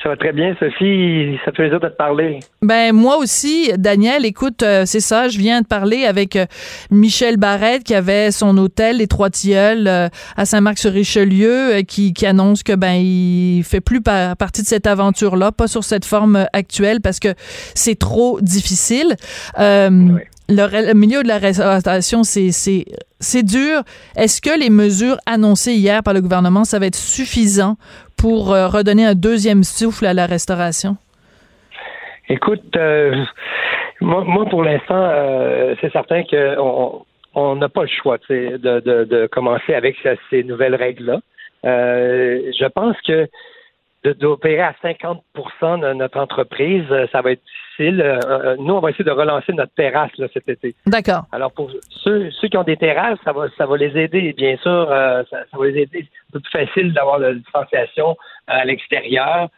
[0.02, 1.36] Ça va très bien, Sophie.
[1.44, 2.38] Ça fait plaisir de te parler.
[2.62, 4.24] Ben moi aussi, Daniel.
[4.24, 5.28] Écoute, euh, c'est ça.
[5.28, 6.46] Je viens de parler avec euh,
[6.90, 12.62] Michel Barrette qui avait son hôtel Les Trois Tilleuls euh, à Saint-Marc-sur-Richelieu, qui, qui annonce
[12.62, 17.20] que ben il fait plus partie de cette aventure-là, pas sur cette forme actuelle parce
[17.20, 17.34] que
[17.74, 19.16] c'est trop difficile.
[19.58, 22.50] Le, milieu de la restauration, c'est
[23.20, 23.82] c'est dur.
[24.16, 27.76] Est-ce que les mesures annoncées hier par le gouvernement, ça va être suffisant
[28.20, 30.96] pour euh, redonner un deuxième souffle à la restauration?
[32.28, 33.24] Écoute, euh,
[34.00, 37.04] moi, pour l'instant, euh, c'est certain qu'on
[37.34, 39.96] on n'a pas le choix de, de, de, commencer avec
[40.30, 41.20] ces nouvelles règles-là.
[41.64, 43.28] je pense que
[44.04, 45.18] d'opérer à 50%
[45.80, 48.18] de notre entreprise, ça va être difficile.
[48.58, 50.74] nous, on va essayer de relancer notre terrasse là, cet été.
[50.86, 51.24] D'accord.
[51.32, 54.56] Alors pour ceux, ceux qui ont des terrasses, ça va ça va les aider, bien
[54.56, 54.86] sûr.
[54.88, 59.48] ça, ça, va les aider un peu plus facile d'avoir la distanciation à l'extérieur.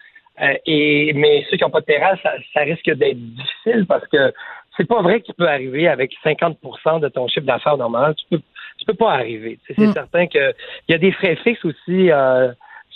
[0.40, 2.18] Euh, et mais ceux qui n'ont pas de terrasse,
[2.54, 4.32] ça, risque d'être difficile parce que
[4.76, 8.14] c'est pas vrai qu'il peut arriver avec 50% de ton chiffre d'affaires normal.
[8.16, 8.42] Tu peux
[8.78, 9.60] tu peux pas arriver.
[9.66, 9.92] C'est mm.
[9.92, 10.54] certain qu'il
[10.88, 12.50] y a des frais fixes aussi euh,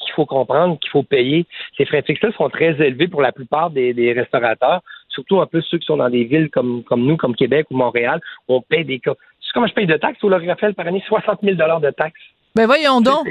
[0.05, 1.47] qu'il faut comprendre, qu'il faut payer.
[1.77, 5.79] Ces frais fixes-là sont très élevés pour la plupart des, restaurateurs, surtout un peu ceux
[5.79, 8.85] qui sont dans des villes comme, comme nous, comme Québec ou Montréal, où on paye
[8.85, 9.15] des cas.
[9.15, 11.03] Tu sais comment je paye de taxes au Raphaël par année?
[11.07, 12.21] 60 000 de taxes.
[12.55, 13.29] Ben voyons donc.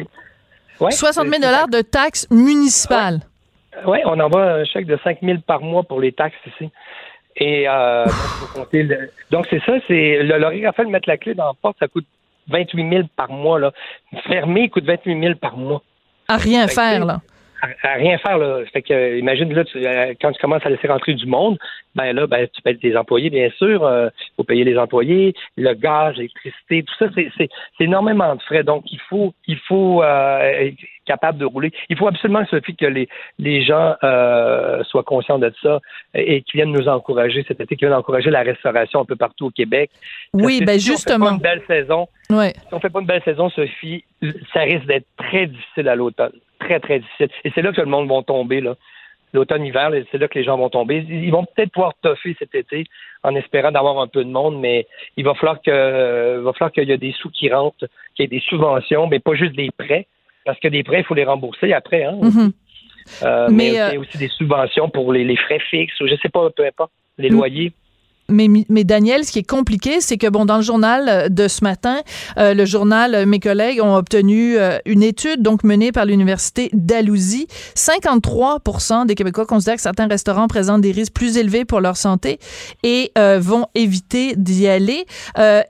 [0.77, 3.19] 60 000 de taxes municipales.
[3.85, 6.69] Oui, on envoie un chèque de 5 000 par mois pour les taxes ici.
[7.37, 8.05] Et euh,
[9.29, 12.05] donc, c'est ça, c'est le Laurie Raphaël mettre la clé dans la porte, ça coûte
[12.47, 13.59] 28 000 par mois.
[13.59, 13.71] Là.
[14.27, 15.81] Fermer coûte 28 000 par mois.
[16.27, 17.21] À rien faire, là
[17.83, 18.37] à, rien faire.
[18.37, 18.59] Là.
[18.71, 21.57] Fait que, imagine, là, euh, quand tu commences à laisser rentrer du monde,
[21.95, 23.81] ben là, ben, tu payes tes employés, bien sûr.
[23.81, 27.07] Il euh, faut payer les employés, le gaz, l'électricité, tout ça,
[27.37, 27.49] c'est
[27.79, 28.63] énormément de frais.
[28.63, 30.71] Donc, il faut, il faut euh,
[31.05, 31.71] capable de rouler.
[31.89, 33.07] Il faut absolument, Sophie, que les,
[33.39, 33.95] les gens
[34.89, 35.79] soient conscients de ça
[36.13, 39.47] et qu'ils viennent nous encourager cet été, qu'ils viennent encourager la restauration un peu partout
[39.47, 39.91] au Québec.
[40.33, 41.27] Oui, ben justement.
[41.27, 42.07] On fait pas une belle saison.
[42.29, 42.53] Ouais.
[42.67, 44.03] Si on fait pas une belle saison, Sophie,
[44.53, 46.33] ça risque d'être très difficile à l'automne
[46.65, 47.29] très, très difficile.
[47.43, 48.75] Et c'est là que le monde va tomber, là.
[49.33, 51.05] L'automne-hiver, c'est là que les gens vont tomber.
[51.09, 52.85] Ils vont peut-être pouvoir toffer cet été
[53.21, 54.87] en espérant d'avoir un peu de monde, mais
[55.17, 57.85] il va falloir que va falloir qu'il y ait des sous qui rentrent,
[58.15, 60.07] qu'il y ait des subventions, mais pas juste des prêts,
[60.45, 62.17] parce que des prêts, il faut les rembourser après, hein.
[62.21, 62.51] Mm-hmm.
[63.23, 66.29] Euh, mais, il y a aussi des subventions pour les, frais fixes, ou je sais
[66.29, 67.33] pas, peu importe, les mm.
[67.33, 67.73] loyers.
[68.29, 71.63] Mais, mais Daniel, ce qui est compliqué, c'est que, bon, dans le journal de ce
[71.63, 71.99] matin,
[72.37, 77.47] euh, le journal, mes collègues ont obtenu euh, une étude, donc menée par l'Université d'Alousie.
[77.75, 82.39] 53% des Québécois considèrent que certains restaurants présentent des risques plus élevés pour leur santé
[82.83, 85.05] et euh, vont éviter d'y aller.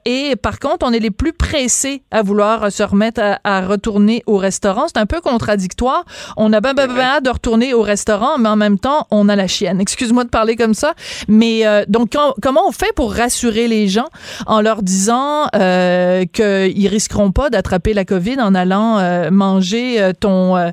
[0.05, 4.23] et par contre, on est les plus pressés à vouloir se remettre à, à retourner
[4.27, 4.85] au restaurant.
[4.87, 6.05] C'est un peu contradictoire.
[6.37, 9.27] On a ben, ben, ben hâte de retourner au restaurant, mais en même temps, on
[9.29, 9.81] a la chienne.
[9.81, 10.93] Excuse-moi de parler comme ça.
[11.27, 14.05] Mais donc, quand, comment on fait pour rassurer les gens
[14.45, 20.11] en leur disant euh, qu'ils risqueront pas d'attraper la COVID en allant euh, manger euh,
[20.13, 20.69] ton euh,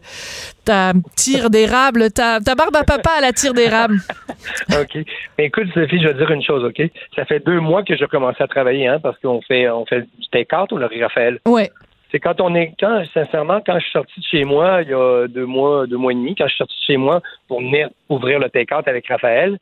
[0.66, 3.96] ta tire d'érable, ta, ta barbe à papa à la tire d'érable?
[4.68, 5.02] OK.
[5.38, 6.82] Mais écoute, Sophie, je vais te dire une chose, OK?
[7.16, 10.02] Ça fait deux mois que j'ai commencé à travailler, hein, parce qu'on fait on fait
[10.02, 11.38] du take-out, ou le Raphaël.
[11.46, 11.70] Ouais.
[12.10, 14.94] C'est quand on est, quand, sincèrement, quand je suis sorti de chez moi, il y
[14.94, 17.60] a deux mois, deux mois et demi, quand je suis sorti de chez moi pour
[17.60, 19.56] venir ouvrir le take-out avec Raphaël,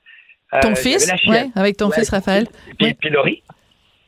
[0.62, 2.46] ton euh, fils, ouais, avec ton fils Raphaël.
[2.78, 2.96] Puis, Ouais.
[2.98, 3.42] puis Laurie.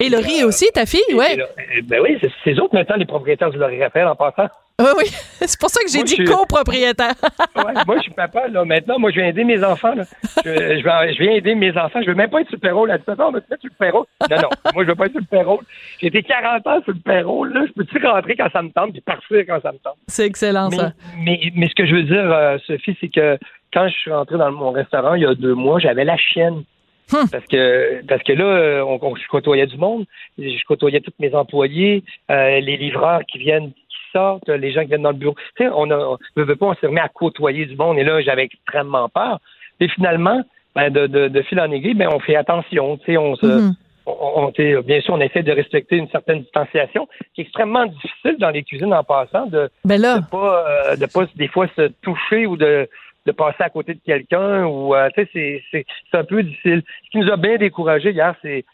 [0.01, 1.37] Et Laurie aussi, ta fille, ouais.
[1.85, 4.49] ben oui, c'est c'est eux autres maintenant les propriétaires du Laurie Raphaël en passant.
[4.83, 5.05] Oui, oui.
[5.47, 7.15] C'est pour ça que j'ai dit je copropriétaire.
[7.57, 8.65] Ouais, moi, je suis papa, là.
[8.65, 10.05] Maintenant, moi, je viens aider mes enfants, là.
[10.45, 12.01] Je, je, vais- je viens aider mes enfants.
[12.03, 12.91] Je veux même pas être sur le payroll.
[12.91, 14.05] Elle dit, papa, on va te mettre sur le payroll.
[14.31, 14.49] Non, non.
[14.75, 15.61] Moi, je veux pas être sur le payroll.
[16.01, 17.65] J'ai été 40 ans sur le payroll, là.
[17.67, 19.97] Je peux-tu rentrer quand ça me tente puis partir quand ça me tente?
[20.09, 20.93] C'est excellent, Mais, ça.
[21.19, 23.39] mais, mais ce que je veux dire, euh, Sophie, c'est que
[23.73, 26.65] quand je suis rentré dans mon restaurant il y a deux mois, j'avais la chienne.
[27.13, 27.27] Hum.
[27.31, 30.07] Parce que parce que là, euh, on, on- je côtoyais du monde,
[30.39, 33.73] je côtoyais tous mes employés, euh, les livreurs qui viennent,
[34.13, 35.35] sortent, les gens qui viennent dans le bureau.
[35.57, 38.21] Tu sais, on on veut, pas, on s'est remis à côtoyer du monde et là,
[38.21, 39.39] j'avais extrêmement peur.
[39.81, 40.43] Et finalement,
[40.75, 42.97] ben, de, de, de fil en aiguille, ben, on fait attention.
[42.99, 43.75] Tu sais, on se, Mhm.
[44.07, 48.37] on, on- bien sûr, on essaie de respecter une certaine distanciation, qui est extrêmement difficile
[48.39, 51.67] dans les cuisines en passant, de Ben là, de pas euh, de pas des fois
[51.77, 52.89] se toucher ou de
[53.25, 55.63] de passer à côté de quelqu'un ou euh, c'est c'est
[56.11, 56.83] c'est un peu difficile.
[57.05, 58.65] Ce qui nous a bien découragé hier c'est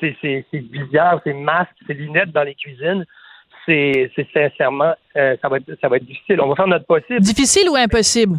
[0.00, 3.04] c'est c'est c'est visières, c'est masques, c'est lunettes dans les cuisines.
[3.68, 6.40] C'est sincèrement euh, ça va être ça va être difficile.
[6.40, 7.20] On va faire notre possible.
[7.20, 8.36] difficile ou impossible?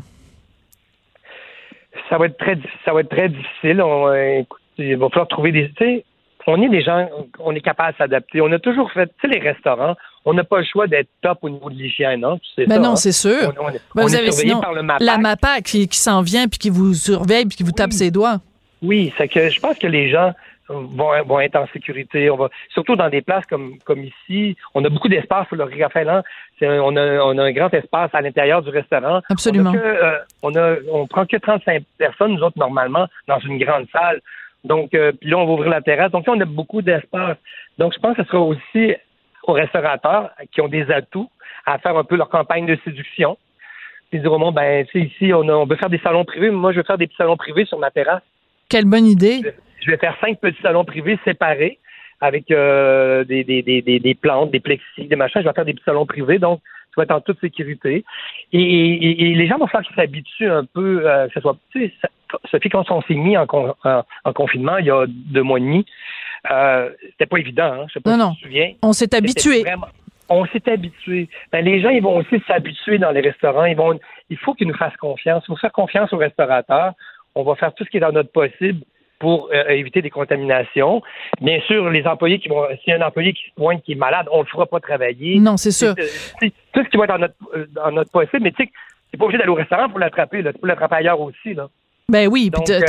[2.10, 3.82] Ça va être très ça va être très difficile.
[3.82, 6.06] On euh, écoute, il va falloir trouver des tu sais
[6.48, 7.08] on est des gens,
[7.38, 8.42] on est capable de s'adapter.
[8.42, 11.38] On a toujours fait, tu sais, les restaurants, on n'a pas le choix d'être top
[11.44, 12.40] au niveau de l'hygiène, non?
[12.40, 12.96] Tu sais Ben ça, non, hein?
[12.96, 13.54] c'est sûr.
[13.60, 15.06] On, on est- Ben, on vous est avez sinon par le MAPAC.
[15.06, 17.98] la MAPAC qui, qui s'en vient puis qui vous surveille puis qui vous tape Oui.
[17.98, 18.38] ses doigts.
[18.82, 20.34] Oui, c'est que je pense que les gens
[20.70, 22.30] vont, vont être en sécurité.
[22.30, 24.56] On va surtout dans des places comme comme ici.
[24.74, 26.10] On a beaucoup d'espace pour le Raphaël.
[26.10, 26.24] hein.
[26.62, 29.22] On a, on a un grand espace à l'intérieur du restaurant.
[29.30, 29.72] Absolument.
[29.72, 33.40] On, a que, euh, on a on prend que 35 personnes nous autres normalement dans
[33.40, 34.22] une grande salle.
[34.64, 36.12] Donc euh, puis là on va ouvrir la terrasse.
[36.12, 37.38] Donc là, on a beaucoup d'espace.
[37.78, 38.96] Donc je pense que ce sera aussi
[39.44, 41.30] aux restaurateurs qui ont des atouts
[41.66, 43.38] à faire un peu leur campagne de séduction.
[44.10, 46.26] Puis dire au monde, ben, tu sais, ici, on, a, on veut faire des salons
[46.26, 46.50] privés.
[46.50, 48.24] Moi, je veux faire des petits salons privés sur ma terrasse.
[48.68, 49.42] Quelle bonne idée.
[49.82, 51.80] Je vais faire cinq petits salons privés séparés
[52.22, 55.42] avec euh, des, des, des, des, plantes, des plexis, des machins.
[55.42, 58.04] Je vais faire des petits salons privés, donc tu vas être en toute sécurité.
[58.52, 61.56] Et, et- et les gens vont falloir qu'ils s'habituent un peu, euh, que ce soit,
[61.72, 61.94] tu sais,
[62.52, 65.60] Sophie, quand on s'est mis en, con- en, en confinement il y a deux mois
[65.60, 65.86] et demi,
[66.52, 67.86] euh, c'était pas évident, hein?
[67.88, 68.32] Je sais pas Non, si non.
[68.34, 68.74] tu te souviens.
[68.84, 69.62] On s'est habitué.
[69.62, 69.88] vraiment-
[70.30, 71.28] On s'est habitué.
[71.52, 73.66] Ben, les gens, ils vont aussi s'habituer dans les restaurants.
[73.66, 74.00] Ils vont,
[74.30, 75.44] il faut qu'ils nous fassent confiance.
[75.46, 76.94] Il faut faire confiance aux restaurateurs.
[77.34, 78.82] On va faire tout ce qui est dans notre possible
[79.20, 81.02] pour euh, éviter des contaminations.
[81.42, 83.92] Bien sûr, les employés qui vont, s'il y a un employé qui se pointe, qui
[83.92, 85.40] est malade, on le fera pas travailler.
[85.40, 85.94] Non, c'est sûr.
[86.40, 88.72] C'est- Tout ce qui va être dans notre, dans notre possible, mais tu sais,
[89.12, 90.42] c'est pas obligé d'aller au restaurant pour l'attraper.
[90.42, 90.54] là.
[90.54, 91.54] Tu peux l'attraper ailleurs aussi.
[91.54, 91.68] Là.
[92.08, 92.50] Ben oui.
[92.50, 92.82] Donc, euh,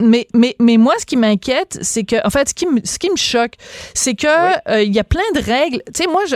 [0.00, 2.98] mais, mais, mais moi, ce qui m'inquiète, c'est que, en fait, ce qui me, ce
[2.98, 3.52] qui me choque,
[3.94, 4.26] c'est que
[4.68, 5.80] euh, il y a plein de règles.
[5.94, 6.34] Tu sais, moi, je,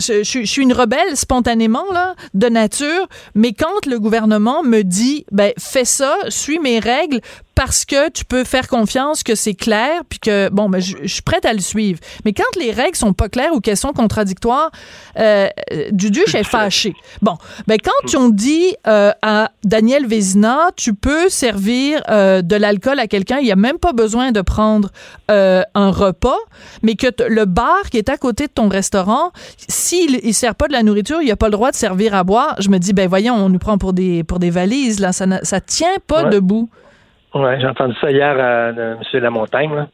[0.00, 5.24] je, je suis une rebelle spontanément là, de nature, mais quand le gouvernement me dit,
[5.30, 7.20] ben fais ça, suis mes règles,
[7.54, 11.12] parce que tu peux faire confiance que c'est clair, puis que bon, ben je, je
[11.12, 12.00] suis prête à le suivre.
[12.24, 14.70] Mais quand les règles sont pas claires ou qu'elles sont contradictoires,
[15.18, 16.94] euh, euh, Duduche est fâché.
[17.20, 17.36] Bon,
[17.66, 23.06] ben quand on dit euh, à Daniel Vézina, tu peux servir euh, de l'alcool à
[23.06, 24.90] quelqu'un, il y a même pas besoin de prendre
[25.30, 26.38] euh, un repas,
[26.82, 29.30] mais que le bar qui est à côté de ton restaurant,
[29.68, 32.24] s'il il sert pas de la nourriture, il a pas le droit de servir à
[32.24, 32.56] boire.
[32.60, 35.26] Je me dis, ben voyons, on nous prend pour des pour des valises là, ça
[35.42, 36.30] ça tient pas Ouais.
[36.30, 36.68] debout.
[37.34, 39.20] Ouais, j'ai entendu ça hier à euh, M.
[39.22, 39.74] Lamontagne.
[39.74, 39.88] là.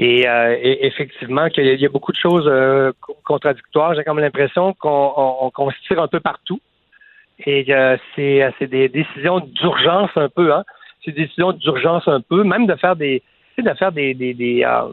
[0.00, 3.94] Et, euh, effectivement, qu'il y a- beaucoup de choses euh, co- contradictoires.
[3.94, 6.60] J'ai comme l'impression qu'on on- qu'on se tire un peu partout.
[7.46, 7.64] Et
[8.14, 10.64] c'est euh, c'est des décisions d'urgence un peu, hein.
[11.04, 13.22] C'est des décisions d'urgence un peu, même de faire des
[13.58, 14.92] de faire des des, des, euh,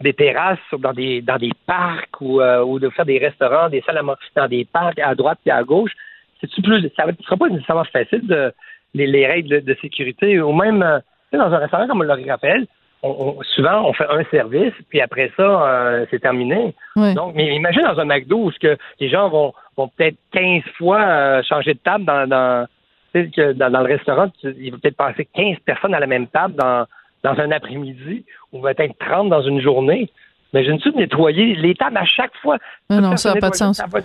[0.00, 3.80] des terrasses dans des dans des parcs ou, euh, ou de faire des restaurants, des
[3.82, 5.92] salles à manger dans des parcs à droite et à gauche.
[6.40, 8.52] C'est plus ça ne sera pas nécessairement facile de
[8.94, 10.98] les, les règles de, de sécurité ou même euh,
[11.32, 12.66] sais, dans un restaurant comme le Raphaël,
[13.02, 16.74] on- on- souvent, on fait un service, puis après ça, euh, c'est terminé.
[17.14, 20.62] Donc, mais imagine dans un McDo où ce que les gens vont, vont peut-être 15
[20.78, 22.66] fois euh, changer de table dans, dans,
[23.12, 24.30] tu sais, que dans, dans le restaurant.
[24.44, 26.86] Il va peut-être passer 15 personnes à la même table dans,
[27.24, 30.08] dans un après-midi ou peut-être 30 dans une journée.
[30.54, 32.58] Imagine-tu de nettoyer les tables à chaque fois?
[33.00, 33.78] Non, ça n'a pas de sens.
[33.78, 34.00] ça va-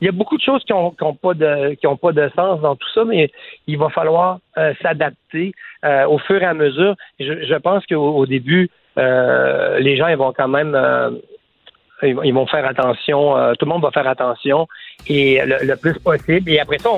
[0.00, 2.60] Il y a beaucoup de choses qui n'ont pas de qui ont pas de sens
[2.60, 3.30] dans tout ça, mais
[3.66, 5.52] il va falloir euh, s'adapter
[5.84, 6.94] euh, au fur et à mesure.
[7.18, 8.68] Je, je pense qu'au au début,
[8.98, 11.10] euh, les gens ils vont quand même euh,
[12.02, 14.68] ils, vont- faire attention, euh, tout le monde va faire attention
[15.06, 16.50] et le, le plus possible.
[16.50, 16.90] Et après ça,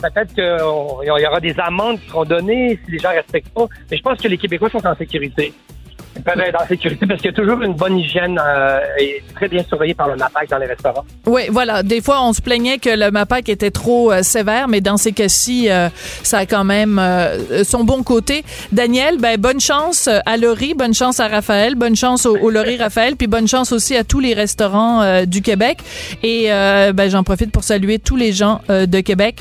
[0.00, 3.66] peut-être qu'il y aura des amendes qui seront données si les gens respectent pas.
[3.90, 5.52] Mais je pense que les Québécois sont en sécurité.
[6.26, 9.62] Être en sécurité parce qu'il y a toujours une bonne hygiène euh, et très bien
[9.64, 11.04] surveillée par le MAPAC dans les restaurants.
[11.26, 11.82] Oui, voilà.
[11.82, 15.12] Des fois, on se plaignait que le MAPAC était trop euh, sévère, mais dans ces
[15.12, 15.88] cas-ci, euh,
[16.22, 18.44] ça a quand même euh, son bon côté.
[18.72, 22.50] Daniel, ben bonne chance euh, à Laurie, bonne chance à Raphaël, bonne chance au, au
[22.50, 25.78] Laurie Raphaël, puis bonne chance aussi à tous les restaurants euh, du Québec.
[26.22, 29.40] Et euh, ben j'en profite pour saluer tous les gens euh, de Québec.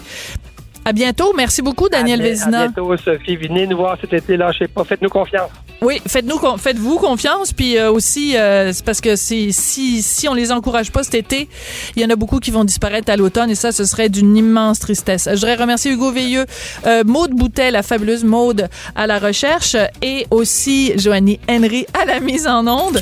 [0.88, 1.34] À bientôt.
[1.36, 2.60] Merci beaucoup, Daniel à, Vézina.
[2.60, 3.36] À bientôt, Sophie.
[3.38, 4.38] Venez nous voir cet été.
[4.38, 4.84] Lâchez pas.
[4.84, 5.50] Faites-nous confiance.
[5.82, 10.52] Oui, faites-nous, faites-vous confiance, puis euh, aussi, euh, parce que si, si, si on les
[10.52, 11.50] encourage pas cet été,
[11.96, 14.36] il y en a beaucoup qui vont disparaître à l'automne, et ça, ce serait d'une
[14.36, 15.28] immense tristesse.
[15.30, 16.46] Je voudrais remercier Hugo Veilleux,
[16.86, 22.20] euh, Maude Boutet, la fabuleuse Maude à la recherche, et aussi Joanie Henry à la
[22.20, 23.02] mise en onde.